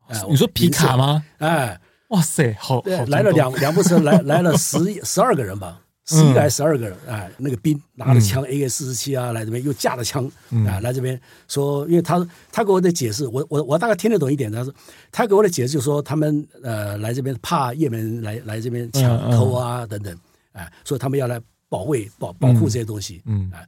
[0.07, 1.25] 哎，你说皮卡吗？
[1.39, 7.29] 哎，哇塞，好，来了两两部车，来来了十十二个人吧，十一个还是十二个人啊？
[7.37, 10.25] 那个兵拿着枪 AK 四十七啊，来这边又架着枪
[10.67, 14.51] 啊，来这边说，因为他他给我的解释，我我我大概听得懂一点。
[14.51, 14.73] 他说
[15.11, 20.11] 他给我的解释就是说，他们呃来这边怕夜门来来这边抢偷啊等等，
[20.51, 23.21] 啊，所以他们要来保卫保保护这些东西。
[23.25, 23.61] 嗯啊，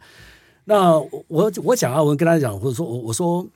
[0.65, 3.47] 那我我讲啊，我跟他讲，或者说我我说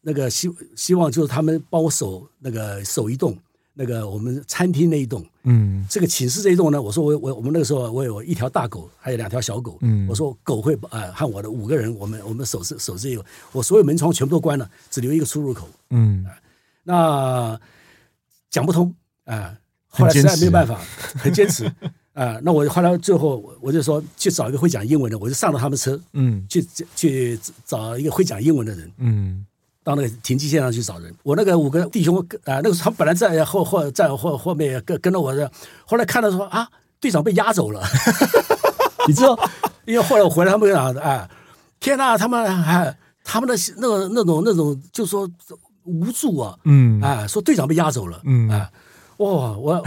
[0.00, 3.36] 那个希希望就是他们帮我守那个守一栋。
[3.78, 16.32] 那个我们餐厅那一栋，嗯，这个寝室这一栋呢，我说我我我们那个时候我有一条大狗，还有两条小狗，嗯，我说狗会啊、呃、和我的五个人，我们我们守着守这个，我所有门窗全部都关了，只留一个出入口，嗯，呃、
[16.84, 17.60] 那
[18.48, 18.88] 讲不通
[19.26, 19.58] 啊、呃，
[19.88, 20.80] 后来实在没有办法，
[21.14, 21.66] 很坚持
[22.16, 29.44] 啊、呃，那我后来最后我就说去找一个会讲英文的，我就上了他们车，嗯，去去找一个会讲英文的人，嗯。
[29.86, 35.48] 到那个停机线上去找人，我那个五个弟兄啊，那个时候他本来在后后在后后面跟跟着我的，
[35.84, 36.68] 后来看到说啊，
[36.98, 37.80] 队长被押走了，
[39.06, 39.38] 你知道？
[39.84, 41.30] 因为后来我回来，他们讲啊，
[41.78, 45.30] 天哪，他们哎，他们的那个那种那种，就说
[45.84, 48.68] 无助啊，嗯，啊，说队长被押走了，嗯啊，
[49.18, 49.84] 哇，我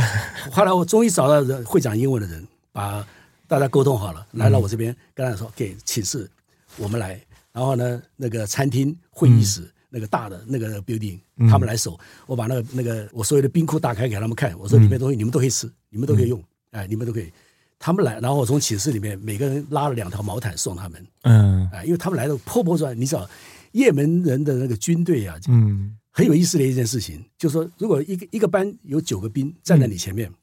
[0.50, 3.06] 后来我终于找到人会讲英文的人，把
[3.50, 6.32] 大家沟通好了，来到我这边，跟他说给寝室
[6.78, 9.70] 我们来，然后呢，那个餐厅会议室。
[9.90, 16.40] 那个大的那个 building，他们来守，嗯、我把那个那个我所有的冰库打开给他们看，我说里面东西你们都可以吃，你们都可以用，
[16.72, 17.32] 嗯、哎，你们都可以。
[17.78, 23.30] 他们来，然后我从寝室里面每个人拉了两条毛毯送他们，嗯，哎，因为他们来的破破砖，你知道，
[23.72, 30.36] 叶门人的那个军队啊，嗯，很有意思的一件事情，就是说，如果一个一个班有九个兵站在你前面，嗯、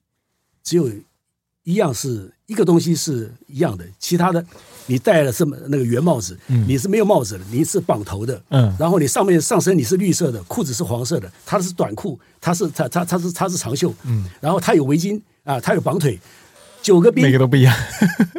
[0.62, 0.90] 只有。
[1.66, 4.40] 一样是一个东西是一样的，其他的
[4.87, 16.18] 你戴了这么那个圆帽子，嗯、你是没有帽子的，你是绑头的，嗯，然后你上面上身你是绿色的，裤子是黄色的，他是短裤，他是他他他是他是长袖，嗯，然后他有围巾啊，他有绑腿，
[16.83, 17.77] 九个兵每个都不一样，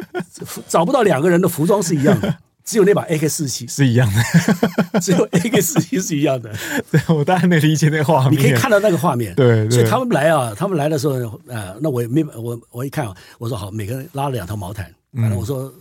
[0.68, 2.34] 找不到两个人的服装是一样的。
[2.68, 4.20] 只有那把 AK 四七是一样的，
[5.00, 6.52] 只有 AK 四七是一样的。
[6.90, 9.34] 对，我当然能理解那个画面，你可以看到那个画面。
[9.34, 14.84] 对，对，所以他们来啊，他们来的时候啊、呃，那我也没我我一看啊，我说好，每个人拉了两条毛毯，
[15.14, 15.72] 反正我说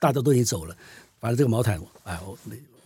[0.00, 0.76] 大家都已经走了，
[1.20, 2.36] 反正这个毛毯啊、呃，我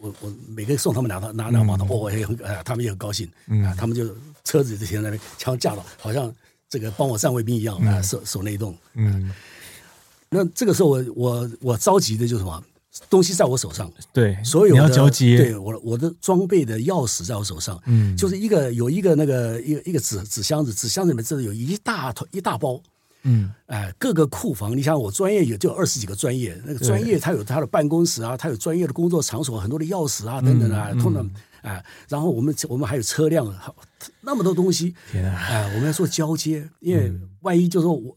[0.00, 4.06] 我我每个人送他们两套，拿两条毛毯，我、嗯、也很啊，他们也很高兴啊、呃，他们就
[4.44, 6.30] 车子就停在那边，枪架了，好像
[6.68, 8.76] 这个帮我站卫兵一样啊、呃，守守那一栋。
[8.94, 9.32] 嗯，
[10.28, 12.62] 那这个时候我我我着急的就是什么？
[13.10, 22.80] 东西在我手上，对，所有的你要交接，对我我的装备的钥匙在我手上，嗯，就是一个有一个那个一个一个纸纸箱子，纸箱子里面真的有一大坨一大包，
[23.24, 31.28] 嗯，哎，各个库房，你想我专业有就有二十几个专业，那个专业它有它的办公室啊，它有专业的工作场所，很多的钥匙啊等等啊，通常
[31.62, 33.74] 哎，然后我们我们还有车辆，好
[34.20, 38.16] 那么多东西，哎，我们要做交接，因为万一就是说我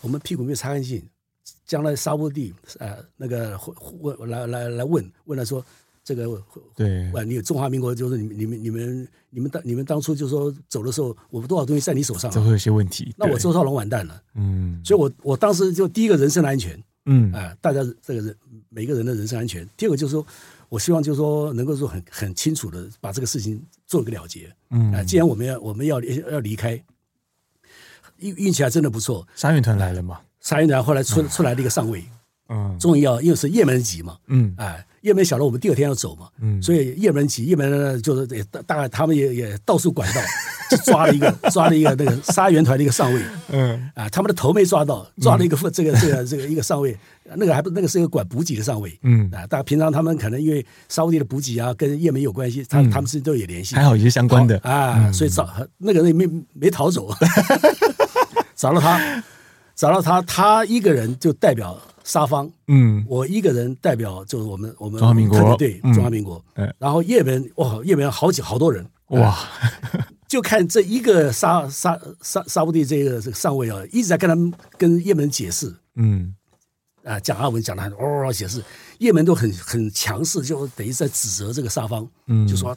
[0.00, 1.02] 我们屁股没有擦干净。
[1.66, 3.58] 将来沙乌地，呃，那个
[4.00, 5.64] 问来来来问问他说，
[6.04, 6.40] 这个
[6.76, 13.14] 对，你有中华民国，就是你们你们你们你们当你们当初就说走的时候，我们多少东西在你手上，这会有些问题。
[13.16, 18.36] 那我周少龙完蛋了，嗯，所以我我当时就第一个人身安全，嗯，啊、呃，大家这个人
[18.68, 19.66] 每个人的人身安全。
[19.78, 20.26] 第二个就是说，
[20.68, 26.72] 我希望就是说能够说很很清楚的把这个事情做一个了结，嗯，啊、呃，既然我们要我们要要离开，
[28.18, 30.20] 运运气还真的不错，三运团来了嘛？
[30.40, 32.10] 三运团后来出出来了一个上尉，嗯，
[32.78, 40.20] 终于要因为是叶门急嘛，嗯，哎，叶门晓得我们第二天要走嘛，嗯，所以叶门急叶门呢就是也大概他们也也到处管道，
[40.70, 46.96] 就抓了一个抓了一个那个沙员团的一个上尉，嗯，啊，他们的头没抓到，抓了一个这个这个这个一个上尉，
[47.36, 54.58] 那个还不那个是一个管补给的上尉，嗯，啊，大家平常他们可能因为沙乌地的补给啊跟叶门有关系，他他们是都有联系，还好一些相关的。
[54.58, 57.08] 啊，所以找那个人没没逃走，
[58.54, 59.22] 找到他。
[59.76, 68.86] 找到他，他一个人就代表沙方，嗯，我一个人代表就是我们我们中华民国对中华民国，嗯，然后叶门哇，叶门好几好多人。
[69.08, 69.36] 哇，
[70.28, 76.34] 就看这一个沙沙沙沙乌地这个这个上尉啊，一直在跟他们跟叶门解释，嗯，
[77.04, 78.62] 啊讲阿文讲的很哦解释，
[78.98, 82.70] 叶门都很很强势，就等于在指责这个沙方，嗯，就说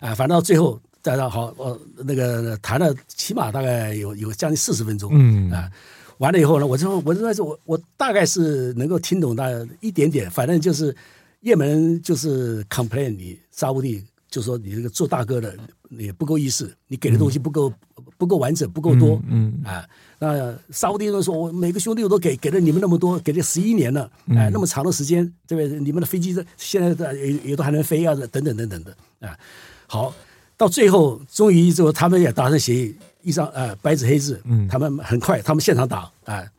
[0.00, 0.78] 啊，反正到最后。
[1.00, 5.70] 大家好，我那个谈了起码大概有有将近四十分钟，嗯啊，
[6.18, 9.48] 完了以后呢，我就我就说我我大概是能够听懂他
[9.80, 10.94] 一点点，反正就是
[11.40, 15.56] 也门就是 complain 你沙乌地，就说你这个做大哥的
[15.90, 25.80] 也不够意思，你给的东西不够、嗯、不够完整，不够多，嗯，嗯啊，那沙乌地人说我每个兄弟我都给给了你们那么多，给了十一年了，哎、嗯，那么长的时间，对不对？
[25.80, 29.38] 你们的飞机现在的也也都还能飞啊，等等等等的啊，
[29.86, 30.14] 好。
[30.58, 32.96] 到最后，终于之后，他们也达成协议，
[33.28, 36.50] 一张呃白纸黑字，嗯，他们很快，他们现场打，啊、呃，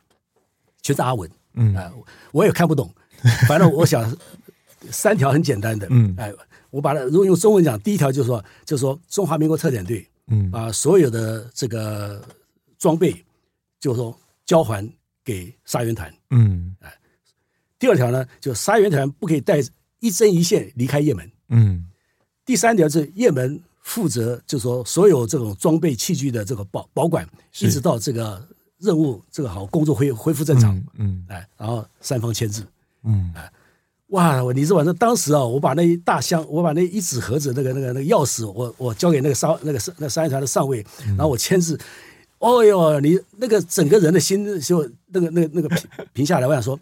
[0.82, 1.74] 全是阿文，嗯。
[1.74, 1.92] 啊，
[2.30, 2.88] 我也看不懂，
[3.48, 4.16] 反正我想
[4.88, 6.14] 三条很简单的，嗯。
[6.16, 6.32] 哎，
[6.70, 12.24] 我把它如果用中文讲，第一条就是说，就是说中华民国特遣队，嗯，把所有的这个
[12.78, 13.12] 装备，
[13.80, 14.88] 就是说交还
[15.24, 16.76] 给沙援团，嗯。
[16.78, 16.92] 哎，
[17.80, 19.58] 第二条呢，就沙援团不可以带
[19.98, 21.84] 一针一线离开叶门，嗯，
[22.44, 23.60] 第三条是叶门。
[23.90, 28.40] 负责就是说，所有这种装备器具的这个保保管，一直到这个
[28.78, 32.64] 任务这个好工作恢恢复正常，嗯，哎，然后三方签字，
[33.02, 33.50] 嗯，哎，
[34.10, 41.76] 哇，你知道这当时啊，我把那一大箱，我把那一纸盒子那个那个那个钥匙，我我交给那个上那个那商业团的上尉，然后我签字，
[42.38, 46.78] 哦哟，你那个整个人的心就那个那个那个平平下来，我想说，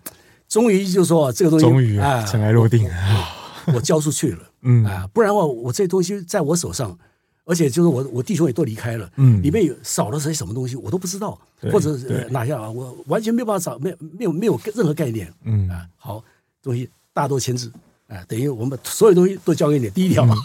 [0.47, 3.35] 终于就是说这个东西终于啊尘埃落定啊。
[3.75, 4.85] 我交出去了，嗯。
[4.85, 6.97] 啊，不然的话，我这东西在我手上，
[7.45, 11.39] 而且就是我我弟兄也都离开了，嗯，里面有少了些什么东西，我都不知道，
[11.73, 11.97] 或者
[12.31, 15.69] 哪下啊，我完全没有办法找，没有没有没有任何概念，嗯。
[15.69, 16.23] 啊，好
[16.63, 17.73] 东西大多签字，
[18.09, 20.37] 啊，等于我们所有东西都交给你，第一条嘛，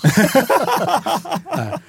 [1.51, 1.81] 啊，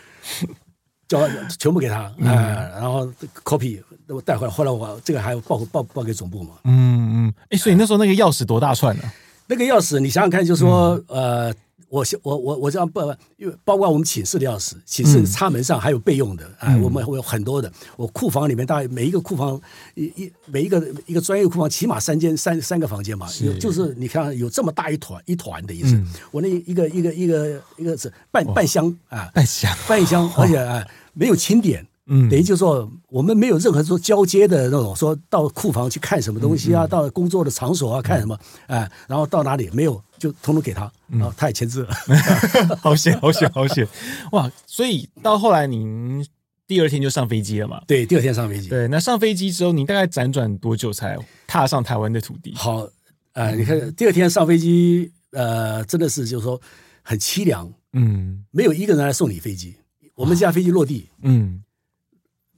[1.07, 1.21] 交
[1.59, 3.07] 全部给他，啊，然后
[3.45, 9.03] copy 我带回来，后来我这个还要报报报给总部嘛，嗯嗯，哎，所以那时候那个钥匙多大串呢？
[9.47, 11.55] 那个钥匙，你想想看，就是说，嗯、呃，
[11.95, 13.01] 我我我我这样不，
[13.37, 17.73] 因为包括我们寝室的钥匙，寝室插门上还有备用的，啊、嗯，我们会有很多的。
[17.97, 19.61] 我库房里面大概每一个库房
[19.95, 25.95] 一一每一个一个专业库房起码三间三三个房间嘛，是就是你看有这么大一团一团的意思。
[25.95, 31.87] 嗯、我那一个一个一个一个是半半箱啊，半箱半箱，而且啊没有清点。
[32.07, 43.87] 嗯，等于就是说，我们没有任何说交接的那种，说到库房去看什么东西啊，嗯嗯、到工作的场所啊看什么，哎、嗯，然后到哪里没有，就通通给他，然后他也签字了，嗯、 好险，好险，好险，
[44.33, 44.51] 哇！
[44.67, 46.27] 所以到后来您
[46.67, 47.83] 第二天就上飞机了嘛？
[47.87, 48.69] 对，第二天上飞机。
[48.69, 52.55] 对，那上飞机之后，您大概辗转多久才踏上台湾的土地？
[52.55, 52.89] 好，
[53.35, 56.59] 呃，你看第二天上飞机，呃，真的是就是说
[57.03, 59.77] 很凄凉，嗯，没有一个人来送你飞机，
[60.15, 61.63] 我们这架飞机落地，嗯。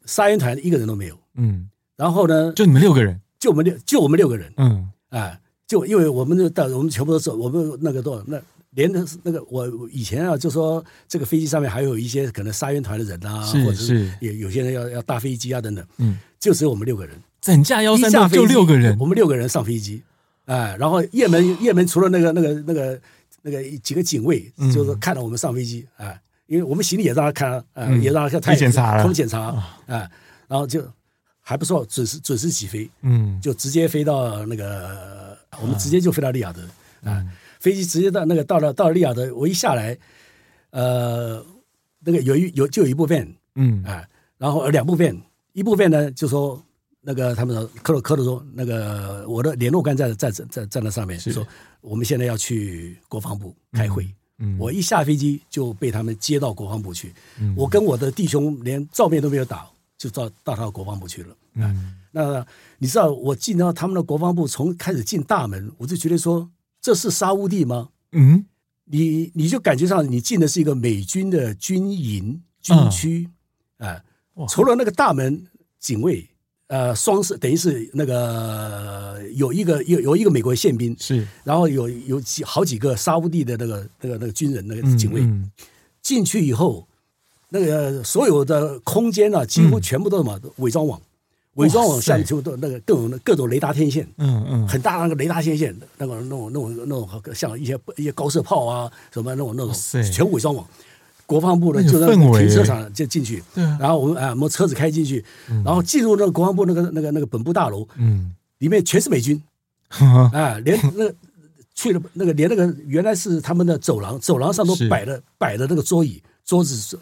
[0.04, 20.02] 沙援团一个人都没有，嗯，然后呢，就你们六个人，就我们六，就我们六个人，嗯，哎，就因为我们就到我们全部都是我们那个多少那连的那个我以前啊就说这个飞机上面还有一些可能沙鹰团的人啊，是或者是有有些人要要搭飞机啊等等，嗯，就只有我们六个人，整架幺三六就六个人，我们六个人上飞机，
[20.44, 23.00] 哎，然后叶门叶门除了那个那个那个
[23.42, 26.20] 那个几个警卫，就是看到我们上飞机，哎。
[26.48, 29.40] 因为我们行李也让他看，呃，也让他看，他检查了，他们检查，
[29.88, 30.08] 啊，
[30.46, 30.80] 然后就
[31.40, 35.25] 还不错，准时准时起飞，嗯，就直接飞到那个，
[35.60, 36.62] 我们直接就飞到利雅得，
[37.10, 37.24] 啊，
[37.60, 39.96] 飞机直接到那个到了到了利雅得，我一下来，
[40.70, 41.44] 呃，
[42.00, 44.04] 那个有一有就有一部分，嗯，啊，
[44.38, 45.20] 然后两部分，
[45.52, 46.62] 一部分呢就说
[47.00, 51.46] 那个他们说科鲁科鲁说那个我的联络官在在在在那上面，就说
[51.80, 54.06] 我们现在要去国防部开会。
[54.38, 57.14] 嗯，我一下飞机就被他们接到国防部去。
[57.40, 59.66] 嗯，我跟我的弟兄连照面都没有打，
[59.96, 61.34] 就到到他国防部去了。
[61.54, 62.46] 嗯，那
[62.78, 66.50] 你知道我进到他们的国防部，从开始进大门，我就觉得说
[66.80, 67.90] 这是沙乌地吗？
[68.12, 68.46] 嗯，
[68.86, 73.28] 你你就感觉上你进的是一个美军的军营军区
[73.76, 74.02] 啊，
[74.48, 75.46] 除了那个大门
[75.78, 76.26] 警卫。
[76.68, 85.50] 呃，双是等于是那个有一个有有一个美国宪兵是，然后有有几好几个沙乌地的那个那个那个军人那个警卫、嗯嗯、
[86.02, 86.88] 进去以后，
[87.50, 91.00] 那个所有的空间啊，几乎全部都是什么伪装网，
[91.56, 99.74] 伪装网下面就都那个各种各种雷达天线，嗯嗯，很大那个雷达天线，那个那种那种那种像一些一些高射炮啊什么那种那种
[100.12, 100.66] 全伪装网。
[101.28, 103.42] 国防部的就在停车场就进去，
[103.80, 105.24] 然后我们啊，我们车子开进去，
[105.64, 109.42] 然后进入那个国防部那个那个那个本部大楼，嗯，里面全是美军，
[110.32, 111.12] 啊，连那个
[111.74, 116.96] 去了那个连那个原来是他们的走廊，走廊上都摆了摆的那个桌椅，桌子是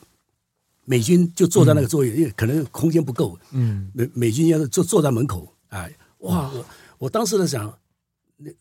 [0.84, 6.64] 美军就坐在那个座位，因为可能空间不够，嗯，美美军要是坐坐在门口，哎，哇，我
[6.98, 7.72] 我当时在想，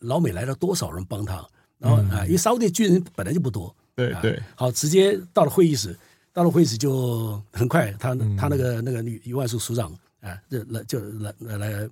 [0.00, 1.46] 老美来了多少人帮他，
[1.78, 3.74] 然后啊，因为沙乌地军人本来就不多。
[3.94, 5.96] 对对、啊，好，直接到了会议室，
[6.32, 9.92] 到了会议室就很快，他、嗯、他那个那个女一万署署长
[10.24, 11.88] 啊，就来就来来来，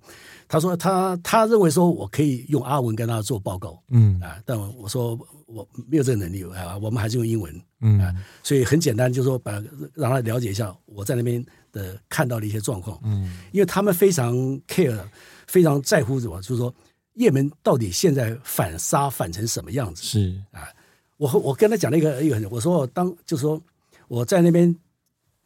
[0.48, 9.52] 他说他他认为说我可以用阿文跟他做报告，嗯啊，但我说我没有这个能力啊，我们还是用英文，嗯啊，所以很简单，就是说把
[9.94, 14.98] 让他了解一下我在那边的看到的一些状况，嗯，因为他们非常 care，
[15.46, 16.74] 非常在乎什么，就是说
[17.14, 20.66] 叶门到底现在反杀反成什么样子，是啊。
[21.18, 23.60] 我我跟他讲了一个一个，我说我当就是说
[24.08, 24.74] 我在那边，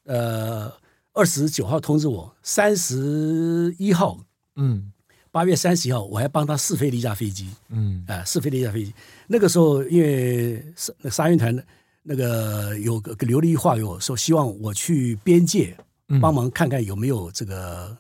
[0.04, 0.72] 呃，
[1.16, 4.20] 二十九号通知我，三十一号，
[4.56, 4.92] 嗯，
[5.30, 8.92] 八月三十号，我还帮他试飞了一架飞机，嗯，啊，试飞了一架飞机。
[9.26, 11.58] 那个时候，因为沙沙云团
[12.02, 15.74] 那个有个留了一句话给我说，希望我去边界
[16.20, 17.96] 帮忙看看有没有这个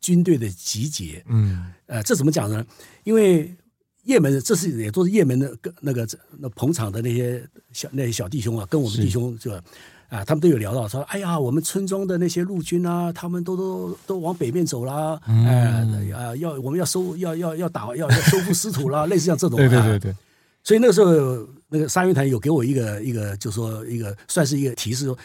[0.00, 2.64] 军队的集结，嗯，呃，这怎么讲呢？
[3.02, 3.54] 因为
[4.04, 6.08] 叶门，这是也都是叶门的那个
[6.38, 9.62] 那捧场的那些小那些小弟兄啊，跟我们弟兄这个。
[10.08, 19.56] 啊，他们都有聊到说，哎呀，我们村庄的那些陆军啊，他们都都都往北面走了，嗯、哎，要我们要收，要要要打，要要收复失土了， 类似像这种。
[19.56, 20.14] 对对对对。
[20.62, 25.18] 所以那个时候，那个沙云台有给我一个一个，就说一个算是一个提示，说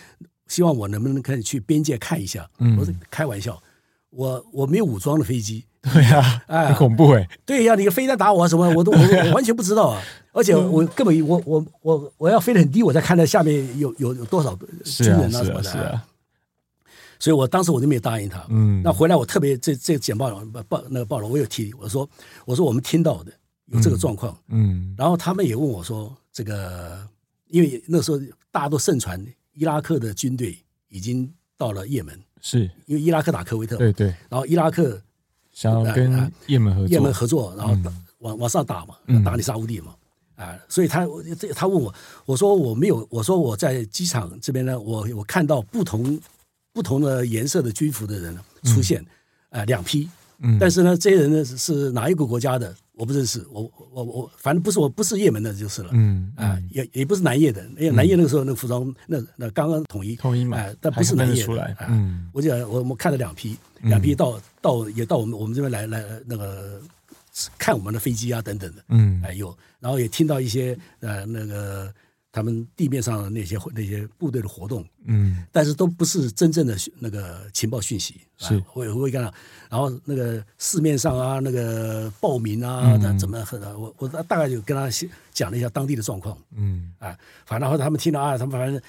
[0.47, 2.49] 希望我能不能可以去边界看一下。
[2.57, 2.77] 嗯。
[2.77, 3.61] 我说开玩笑，
[4.09, 5.63] 我我没有武装的飞机。
[5.81, 7.29] 对呀、啊，哎，很恐怖哎。
[7.45, 10.01] 对呀、啊，你飞弹打我什么，我都我，我 完全不知道啊。
[10.33, 14.53] 而且我根本我我我我要飞得很低，我才看到下面有有有多少
[14.83, 16.01] 军人啊什么的。
[17.17, 18.45] 所以我当时我就没有答应他。
[18.49, 18.81] 嗯。
[18.83, 20.29] 那回来我特别这这简报
[20.67, 22.07] 报那个报了，我有提我说
[22.45, 23.31] 我说我们听到的
[23.67, 24.37] 有这个状况。
[24.49, 24.93] 嗯。
[24.97, 27.07] 然后他们也问我说这个，
[27.47, 28.19] 因为那时候
[28.51, 30.57] 大家都盛传伊拉克的军队
[30.89, 33.77] 已经到了也门，是因为伊拉克打科威特。
[33.77, 34.07] 对对。
[34.29, 35.01] 然后伊拉克。
[35.59, 37.75] 想要跟也门合作，也门合作，然后
[38.19, 38.95] 往往上打嘛，
[39.25, 39.93] 打你沙乌地嘛，
[40.37, 41.05] 啊，所以他
[41.37, 41.93] 这他问我，
[42.25, 46.17] 我说我没有，我说我在机场这边呢，我我看到不同
[46.71, 49.05] 不同的颜色的军服的人出现，
[49.49, 50.57] 啊，两批，嗯。
[50.57, 52.73] 但是呢，这些人呢是哪一个国家的？
[52.99, 53.61] 我不认识，我
[53.93, 66.81] 我我反正不是我不是叶门的，就是了，嗯啊，也也不是南叶的，因为南叶那个时候那个服装那那刚刚统一统一嘛，但不是南叶的，嗯，我就我我看了两批，两批到到也到我们我们这边来来那个
[67.57, 71.89] 看我们的飞机啊等等的，嗯，哎有，然后也听到一些呃那个。
[72.31, 79.33] 他们地面上的那些那些部队的活动，嗯，但是都不是真正的那个情报讯息，是，啊、我也会看到，
[79.67, 84.87] 然后那个市面上啊，那个报名啊，嗯、怎么很，我我大概就跟他
[85.33, 87.17] 讲了一下当地的状况，嗯，啊，
[87.47, 88.79] 反正后他们听到啊，他们反正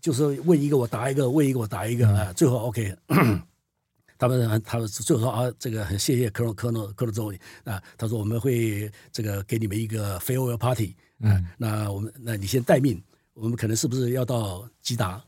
[0.00, 2.92] 就是问一个我答一个，问一个我答一个，啊，最后 OK，
[4.18, 10.96] 他们他们最后说啊，这个很谢谢科诺科诺科诺总理啊，他说我们会这个给你们一个 farewell party。
[11.20, 13.02] 嗯，那我们，那你先待命，
[13.34, 15.22] 我们可能是不是要到吉达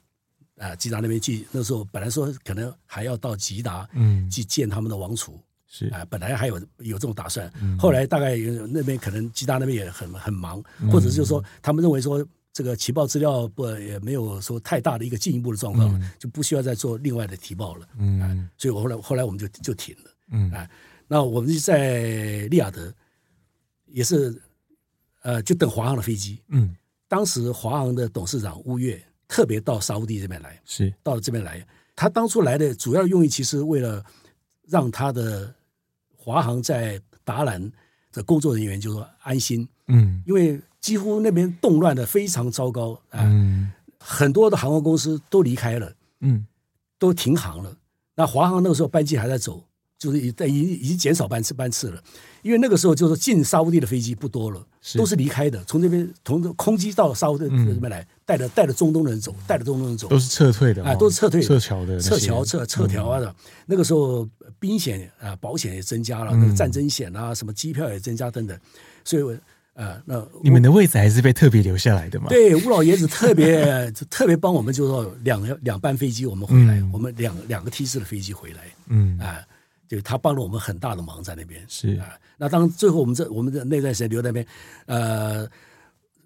[0.57, 0.74] 啊？
[0.74, 1.47] 吉达那边去？
[1.53, 5.38] 那时候本来说可能还要到吉达，嗯，去见他们的王储，
[5.68, 7.53] 是啊，本来还有有这种打算。
[7.61, 8.36] 嗯、后来大概
[8.70, 17.86] 那边可能吉达那边也很很忙，嗯、或者是就是说他们认为说这个情报资料不也没有说太大的一个进一步的状况，嗯、就不需要再做另外的提报了。
[17.99, 20.11] 嗯、啊，所以我后来后来我们就就停了。
[20.30, 20.66] 嗯啊，
[21.07, 22.95] 那我们就在利雅得
[23.88, 24.40] 也是。
[25.22, 26.40] 呃，就等华航的飞机。
[26.48, 26.76] 嗯，
[27.08, 31.66] 当时华航的董事长吴越特别到沙乌地这边来，是到了这边来。
[31.96, 34.04] 他当初来的主要用意，其实为了
[34.68, 35.54] 让他的
[36.16, 37.70] 华航在达兰
[38.12, 39.68] 的工作人员就说安心。
[39.88, 46.46] 嗯，因为几乎那边动乱的非常糟糕啊，嗯，很多的航空公司都离开了，嗯，
[46.98, 47.76] 都停航了。
[48.14, 49.64] 那华航那个时候班机还在走。
[49.98, 52.02] 就是已已已经减少班次班次了，
[52.43, 54.99] 因为那个时候就是进沙乌地的飞机不多了，是。
[54.99, 63.34] 都是离开的，从这边从空机到沙乌地这边来，带着带着中东人走，带着中东人走，都是撤退的啊，都是撤退撤侨的，撤侨撤撤侨啊
[63.66, 64.28] 那个时候
[64.59, 68.59] 兵险啊保险也增加了，那个战争险啊什么机票也增加等等，
[69.05, 69.38] 所以
[69.74, 72.26] 啊那你们的位置还是被特别留下来的嘛？
[72.28, 79.16] 对，吴老爷子特别 特别帮我们，就是说两两班飞机我们回来，嗯、我们两两个梯次的飞机回来，嗯。
[79.20, 79.40] 啊。
[79.97, 82.18] 就他帮了我们很大的忙在那边，是啊。
[82.38, 84.47] 那当最后我们这我们的那段时间留在那边，
[84.86, 85.47] 呃，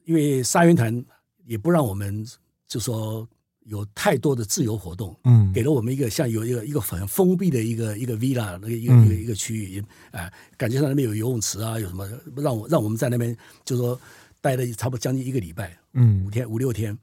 [0.04, 1.04] 因为沙云团
[1.46, 2.24] 也不让我们
[2.68, 3.28] 就说
[3.64, 14.00] 有太多的自由活动，嗯，给了我们一个像有一个一个很封闭的一个一个 villa 那个一个一个一个区域，啊，感觉上那边有游泳池啊，有什么让我让我们在那边就说
[14.40, 16.96] 待了差不多将近一个礼拜，嗯，五天五六天。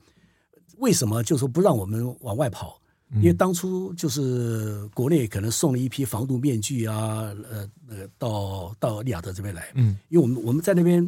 [0.78, 2.80] 为什么就说不让我们往外跑？
[3.18, 11.08] 因为当初就是国内可能送了一批防毒面具啊，呃，那个到到利雅得这边来，嗯，因为我们我们在那边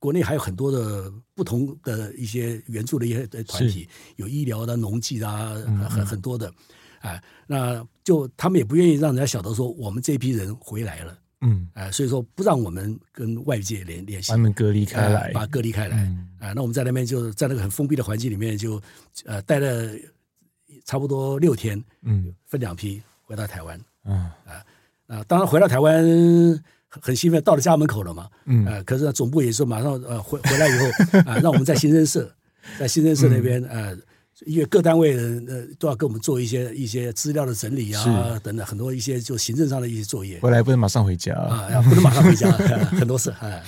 [0.00, 5.54] 国内还有很多的不同的一些援助的一些团体，有医疗的、农技的啊，
[5.88, 6.52] 很很多的，
[7.00, 15.96] 啊，那就他们也不愿意让人家晓得说我们这批人回来了，嗯，啊，所以说不让我们跟外界联联系，把他们隔离开来，把隔离开来，
[16.40, 18.82] 啊，那我们在那边就在那个很封闭的环境里面就
[19.24, 19.88] 呃待了。
[20.88, 24.14] 差不多六天，嗯，分两批回到台湾，嗯。
[24.46, 24.64] 啊
[25.06, 26.02] 啊，当然回到台湾
[26.88, 28.64] 很兴奋，到了家门口了嘛，嗯。
[28.64, 30.86] 啊，可是总部也是马上呃回回来以后
[31.30, 32.34] 啊，让我们在新生社，
[32.78, 33.94] 在新生社那边呃
[34.46, 35.14] 因为各单位
[35.46, 40.40] 呃都要给我们做一些一些资料的整理啊，等等很多一些就行政上的一些作业。
[40.40, 41.34] 回来不能马上回家。
[41.34, 42.50] 啊，不能马上回家，
[42.96, 43.60] 很多事啊。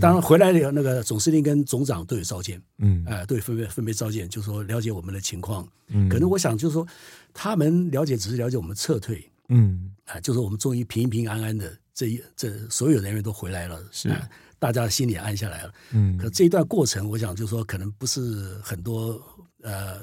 [0.00, 5.66] 当然回来了，那个总司令跟总长都有召见，嗯，啊，都有分别分别召见，就是说了解我们的情况。
[5.88, 6.86] 嗯，可能我想就是说，
[7.32, 14.10] 他们了解只是了解我们撤退，嗯，啊，就是我们终于平平安安的这一这所有人员都回来了，是。
[14.56, 19.20] 大家心里安下来了，嗯，可这一段过程，我想就是说，可能不是很多，
[19.60, 20.00] 呃，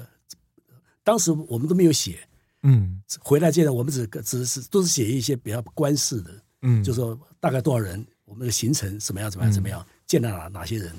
[1.02, 2.20] 当时我们都没有写，
[2.62, 6.30] 嗯，回来阶段我们只只是都是写一些比较官式的，
[6.60, 10.90] 嗯，就是说大概多少人，我们的行程怎么样怎么样怎么样，嗯、见到哪哪些人，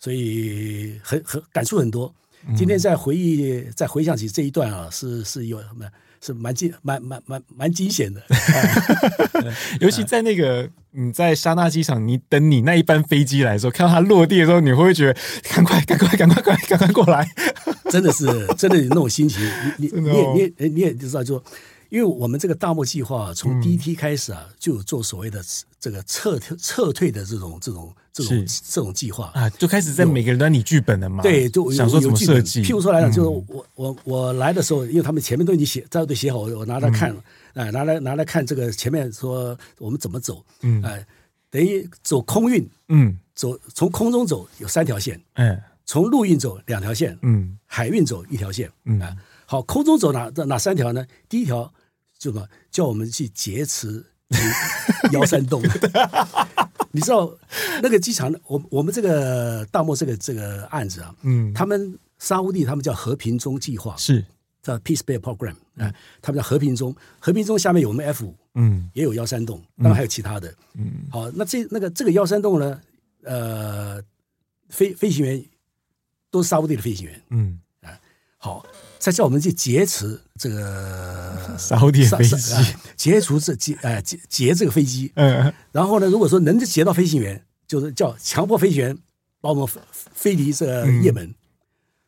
[0.00, 2.12] 所以很很感触很多。
[2.56, 5.84] 今天在回忆，在回想起这一段啊，是是有什么？
[6.20, 8.22] 是蛮惊、蛮蛮蛮蛮惊险的，
[9.80, 15.20] 尤其在那个你在沙那机场，你等你那一班飞机来的时候，看到它落地的时候，你会不会觉得
[15.50, 17.28] 赶快、赶快、赶快、赶快、赶快过来？
[17.90, 18.24] 真的是，
[18.56, 19.40] 真的有那种心情。
[19.76, 21.42] 你你你也你也你也知道，就。
[21.90, 25.42] 因为我们这个大漠计划从第一梯开始啊，就有做所谓的
[25.80, 29.30] 这个撤退撤退的这种这种这种这种计划。
[29.34, 31.22] 啊，就开始在每个人端拟剧本了嘛。
[31.22, 32.62] 对，就想说怎么设计。
[32.62, 37.24] 譬如说来讲，就是我我我来的时候，因为他们前面都已经写，大家都写好，我拿来看了，
[37.54, 41.06] 哎，拿来拿来看这个前面说我们怎么走，嗯，哎，
[41.50, 49.00] 等于走空运，嗯，走从空中走有三条线，嗯，从陆运走两条线，嗯，海运走一条线，嗯，
[49.46, 51.06] 好，空中走哪哪三条呢？
[51.30, 51.72] 第一条。
[52.18, 54.04] 就什么叫我们去劫持
[55.12, 55.62] 幺三洞？
[56.90, 57.32] 你知道
[57.82, 64.24] 那个机场，我我们这个大漠这个这个案子啊，嗯，他们沙乌地他们叫和平中计划，是
[64.62, 72.80] 叫 Peace Bay Program 啊，他们叫和平中，和平中下面有我们 F 五，嗯，也有幺三洞，当然还有其他的，嗯，好，那这那个这个幺三洞呢，
[73.22, 74.02] 呃，
[74.70, 75.44] 飞飞行员
[76.30, 78.00] 都是沙乌地的飞行员，嗯，啊，
[78.38, 78.66] 好。
[78.98, 82.54] 再叫我们去劫持这个 沙乌地飞机，
[82.96, 85.10] 劫除这劫哎劫劫这个飞机。
[85.14, 88.98] 嗯，然后呢，如果说能劫到飞行员，就是叫强迫飞行员
[89.40, 89.66] 把我们
[90.14, 91.34] 飞离这个也门。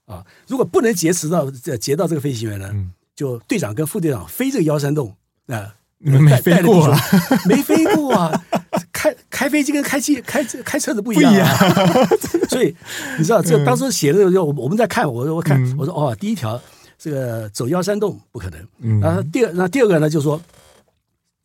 [0.06, 2.68] 啊，如果不能劫持到这劫到这个飞行员呢，
[3.14, 5.14] 就队长跟副队长飞这个幺三洞
[5.46, 7.00] 啊，你们没飞过啊？
[7.46, 8.44] 没飞过啊？
[8.92, 11.56] 开开飞机跟开机开开车子不一样啊。
[12.50, 12.74] 所以
[13.18, 16.60] 你知道，这当时写的时候，我我们在看，我我看我说哦，第一条。
[17.02, 20.38] 这个走幺三洞不可能，嗯，然后第二，那第二个呢，就是说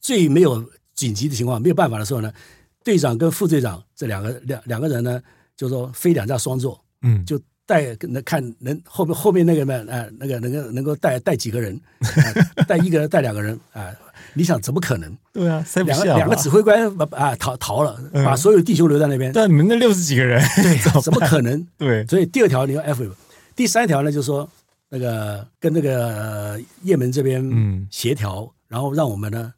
[0.01, 0.61] 最没有
[0.93, 2.29] 紧急的情况，没有办法的时候呢，
[2.83, 5.21] 队长跟副队长这两个两两个人呢，
[5.55, 11.79] 就是说飞两架双座，嗯，就带能看能后面后面那个呢，啊，那个能够能够带带几个人，
[12.67, 13.87] 带一个人带两个人啊，
[14.33, 15.17] 你想怎么可能？
[15.31, 21.65] 对啊，两个两个指挥官把啊逃逃了，把所有弟兄留在那边，但你们那六十几个人，对，怎么可能？
[21.77, 23.09] 对，所以第二条你要 F，
[23.55, 24.49] 第三条呢，就是说。
[24.89, 29.53] 那个跟那个也门这边协调，嗯、然后让我们呢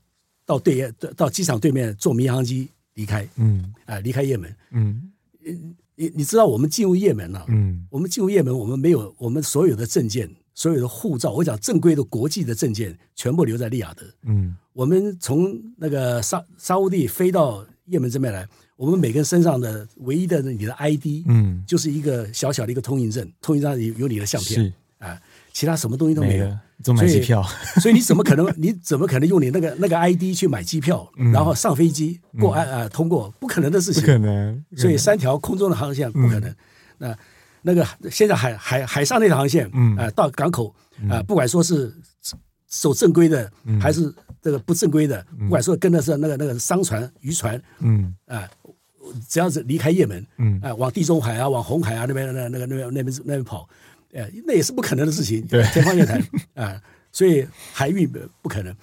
[0.45, 5.11] 到对到机场对面坐民航机离开，嗯，啊、呃，离开也门，嗯，
[5.95, 18.47] 你你知道我们进入也门了，嗯，我们进入也门，我们没有我们所有的证件，所有的护照，我讲正规的国际的证件全部留在利雅得，嗯，我们从那个沙沙乌地飞到也门这边来，
[18.77, 24.73] 我们每个人身上的唯一的你的 ID，嗯，就是一个小小的一个通行证，通行证有有你的相片。
[24.99, 25.19] 啊，
[25.53, 27.43] 其他什么东西都没有，怎么买机票？
[27.81, 28.51] 所以你怎么可能？
[28.57, 33.29] 你怎么可能用你那个那个 ID 去买机票，然后上飞机过安啊通过？
[33.39, 34.65] 不可能的事情，不可能。
[34.75, 36.55] 所以三条空中的航线不可能。
[36.97, 37.15] 那
[37.61, 40.73] 那个现在海海海上那条航线，嗯啊，到港口
[41.09, 41.93] 啊，不管说是
[42.67, 48.49] 走正规的还是这个不正规的，不管说跟的是那个那个商船渔船，嗯啊，
[49.29, 53.67] 只要是离开也门，嗯啊，往地中海啊，往红海啊那边那那个那边那边那边跑。
[54.17, 56.19] 呃，那也是不可能的事情，对，天方夜谭
[56.55, 56.81] 啊！
[57.11, 58.11] 所以海运
[58.41, 58.75] 不可能，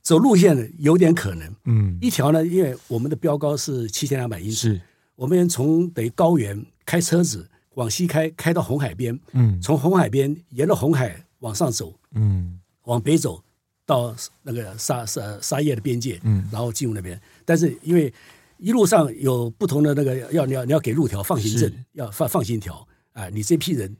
[0.00, 1.56] 走路线有点可能。
[1.64, 4.80] 嗯，一条呢，因为我们的标高是七千两百英尺，
[5.16, 13.42] 我们从等于高原开车子往西开，开到红海边，嗯，从红海边沿着红海往上走，嗯，往北走
[13.84, 14.14] 到
[14.44, 17.20] 那个沙沙沙叶的边界，嗯，然后进入那边。
[17.44, 18.12] 但是因为
[18.58, 23.96] 一路上有不同的那个要你要你要给路条放行证，要放放行条啊，你这批人。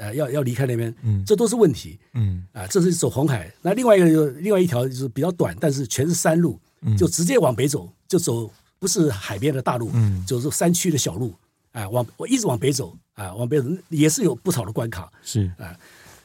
[0.00, 3.52] 呃，要要离开那边，嗯，这都是问题，嗯，啊，这是走红海。
[3.60, 11.34] 那另外一个就另外一条就是比较短，但是全是山路，嗯，就直接往北走，就走不是海边的大路，嗯，就是山区的小路，
[11.72, 15.52] 啊，往我一直往北走，啊，往北走也是有不少的关卡，是。
[15.58, 15.76] 啊，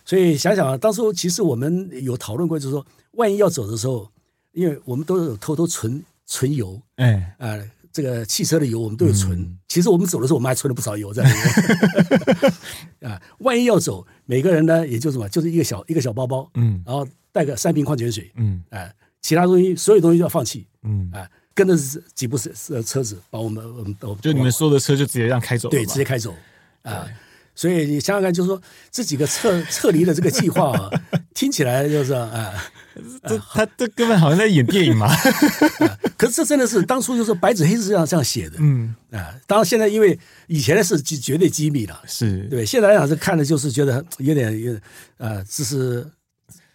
[0.06, 4.10] 所以想想啊，当初其实我们有讨论过，就是说，万一要走的时候，
[4.54, 7.60] 因为我们都有偷偷存存油，哎，啊。
[7.96, 9.40] 这个汽车的油我们都有存。
[9.40, 11.40] 嗯、其实我们走的时候，我们还存了不少油在里面。
[13.10, 18.92] 啊，万一要走，每个人呢，也就什么，就是一个小一个小包包，嗯，然后带个三瓶矿泉水，嗯，啊，
[19.22, 21.74] 其他东西所有东西都要放弃，嗯，啊，跟着
[22.14, 26.36] 几部车车子把我们，我们都就你们所有的车就直接让开走，对，直接开走，
[26.82, 27.08] 啊。
[27.56, 30.92] 所以你想想看，就是说这几个撤撤离的这个计划啊，
[31.34, 32.54] 听起来就是啊，
[33.28, 35.10] 这他这根本好像在演电影嘛。
[36.18, 39.34] 可是这真的是当初就是白纸黑字这样这样写的，嗯啊。
[39.48, 42.66] 当然现在因为以前的是绝对机密了，是对。
[42.66, 44.82] 现在来讲是看的就是觉得有点有点
[45.18, 46.06] 啊，这是。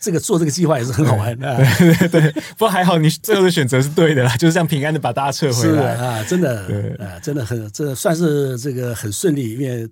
[0.00, 2.32] 这个做这个计划也是很好玩的， 对对对。
[2.32, 9.86] 不过还好，你最后的选择是对的啦，就是这样平安的把大家撤回来啊，真的，啊，真的很，这算是这个很顺利，因为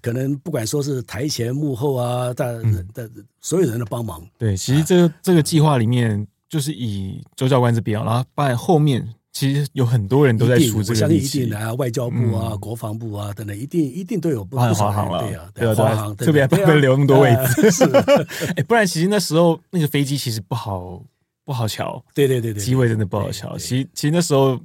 [0.00, 3.08] 可能不管说是台前幕后啊，大的
[3.40, 4.26] 所有人的帮忙。
[4.38, 9.06] 对，其实这个这个计划里面，就是以周教官这边，然后把后面。
[9.32, 17.84] 其实有很多人都在出这个力气，一定啊，外交部啊、国防部啊等等，一定一定都有不华航了，对啊，对啊，华航特别不能留那么多位置，是，
[18.56, 21.00] 哎，不然其实那时候那个飞机其实不好
[21.44, 23.56] 不好瞧，对对对对，机位真的不好瞧。
[23.56, 24.60] 其实其实那时候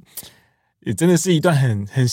[0.80, 2.06] 也真的是一段很很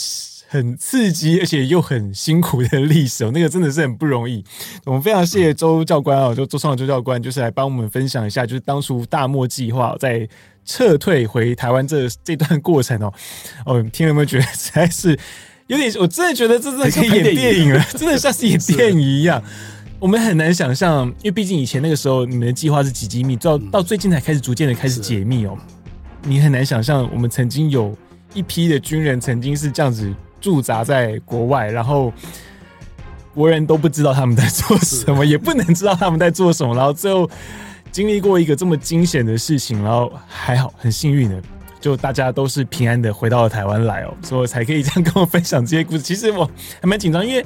[0.54, 4.43] 很刺激而且又很辛苦的历史哦，那个真的是很不容易。
[4.86, 10.28] 我们非常谢谢周教官哦，就周创周教官，就是来帮我们分享一下，就是当初大漠计划在。
[10.66, 13.14] 撤退回台湾这这段过程哦，
[13.66, 15.10] 哦，听有没有觉得实在是
[15.68, 15.93] 有点？
[15.99, 19.43] 我真的觉得这真的可以演电影了，真的像是演电影一样。
[19.99, 25.58] 我们很难想象，因为毕竟以前那个时候你们的计划是几机密，到到最近才开始逐渐的开始解密哦。
[26.24, 27.93] 你很难想象，我们曾经有
[28.34, 32.14] 一批的军人曾经是这样子驻扎在国外，然后
[33.34, 37.28] 国人都不知道他们在做什么，也不能知道他们在做什么，然后最后。
[37.91, 41.39] 经历过一个这么惊险的事情，然后还好，很幸运的，
[41.80, 46.00] 就大家都是平安的回到了台湾来哦，所以才可以这样跟我分享这些故事。
[46.00, 46.50] 其实我
[46.82, 47.46] 还蛮紧张，因为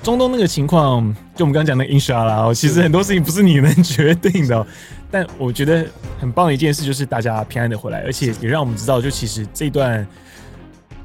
[0.00, 4.64] 中东那个情况，就我们刚刚讲的 inshall，其实很多事情不是你能决定的，
[5.10, 5.84] 但我觉得
[6.20, 10.06] 很棒的一件事就是大家平安的回来，而且也让我们知道，就其实这段。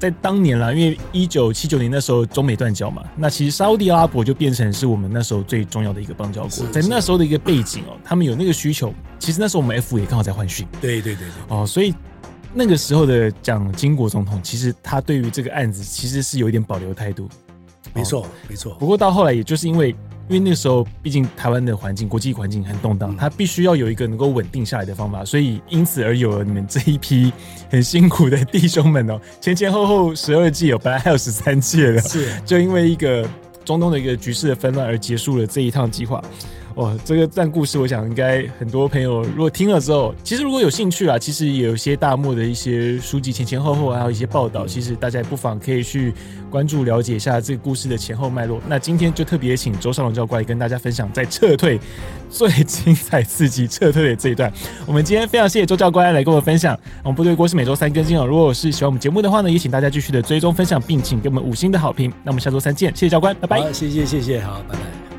[0.04, 6.68] 在当年啦，因为一九七九年那时候中美断交嘛，那其实沙乌地阿拉伯就变成是我们那时候最重要的一个邦交国。
[6.74, 8.94] 在那时候的一个背景哦，他们有那个需求。
[9.18, 10.68] 其实那时候我们 F 五也刚好在换训。
[10.82, 11.36] 对对对对。
[11.48, 11.96] 哦，所以
[12.54, 17.30] 那个时候的蒋经国总统，其实他对于这个案子其实是有一点保留态度。
[17.94, 18.74] 没错，没错。
[18.74, 19.96] 不过到后来，也就是因为。
[20.30, 27.32] 因为那个时候，毕竟台湾的环境、国际环境很动荡，他必须要有一个能够稳定下来的方法，所以因此而有了你们这一批
[27.70, 32.30] 很辛苦的弟兄们哦，前前后后十二届哦，本来还有十三届的，是。
[32.46, 33.28] 就因为一个
[33.66, 36.24] 中东的一个局势的纷乱而结束了这一趟计划。
[36.76, 46.14] 哇，这个段故事，我想应该很多朋友如果听了之后，其实如果有兴趣啊，其实有一些大漠的一些书籍前前后后，还有一些报道，其实大家也不妨可以去
[46.50, 48.60] 关注了解一下这个故事的前后脉络。
[48.68, 51.80] 那今天就特别请周少龙教官来跟大家分享在撤退
[52.30, 54.52] 最精彩刺激撤退的这一段。
[54.88, 56.76] 我们今天非常谢谢周教官来跟我们分享。
[57.04, 58.26] 我们部队锅是每周三更新哦。
[58.26, 62.12] 如果是喜欢我们节目的话呢，也请大家继续的追踪分享，并请给我们五星的好评。
[62.24, 63.72] 那我们下周三见，谢谢教官，拜拜。
[63.72, 65.13] 谢谢谢谢，好，拜拜。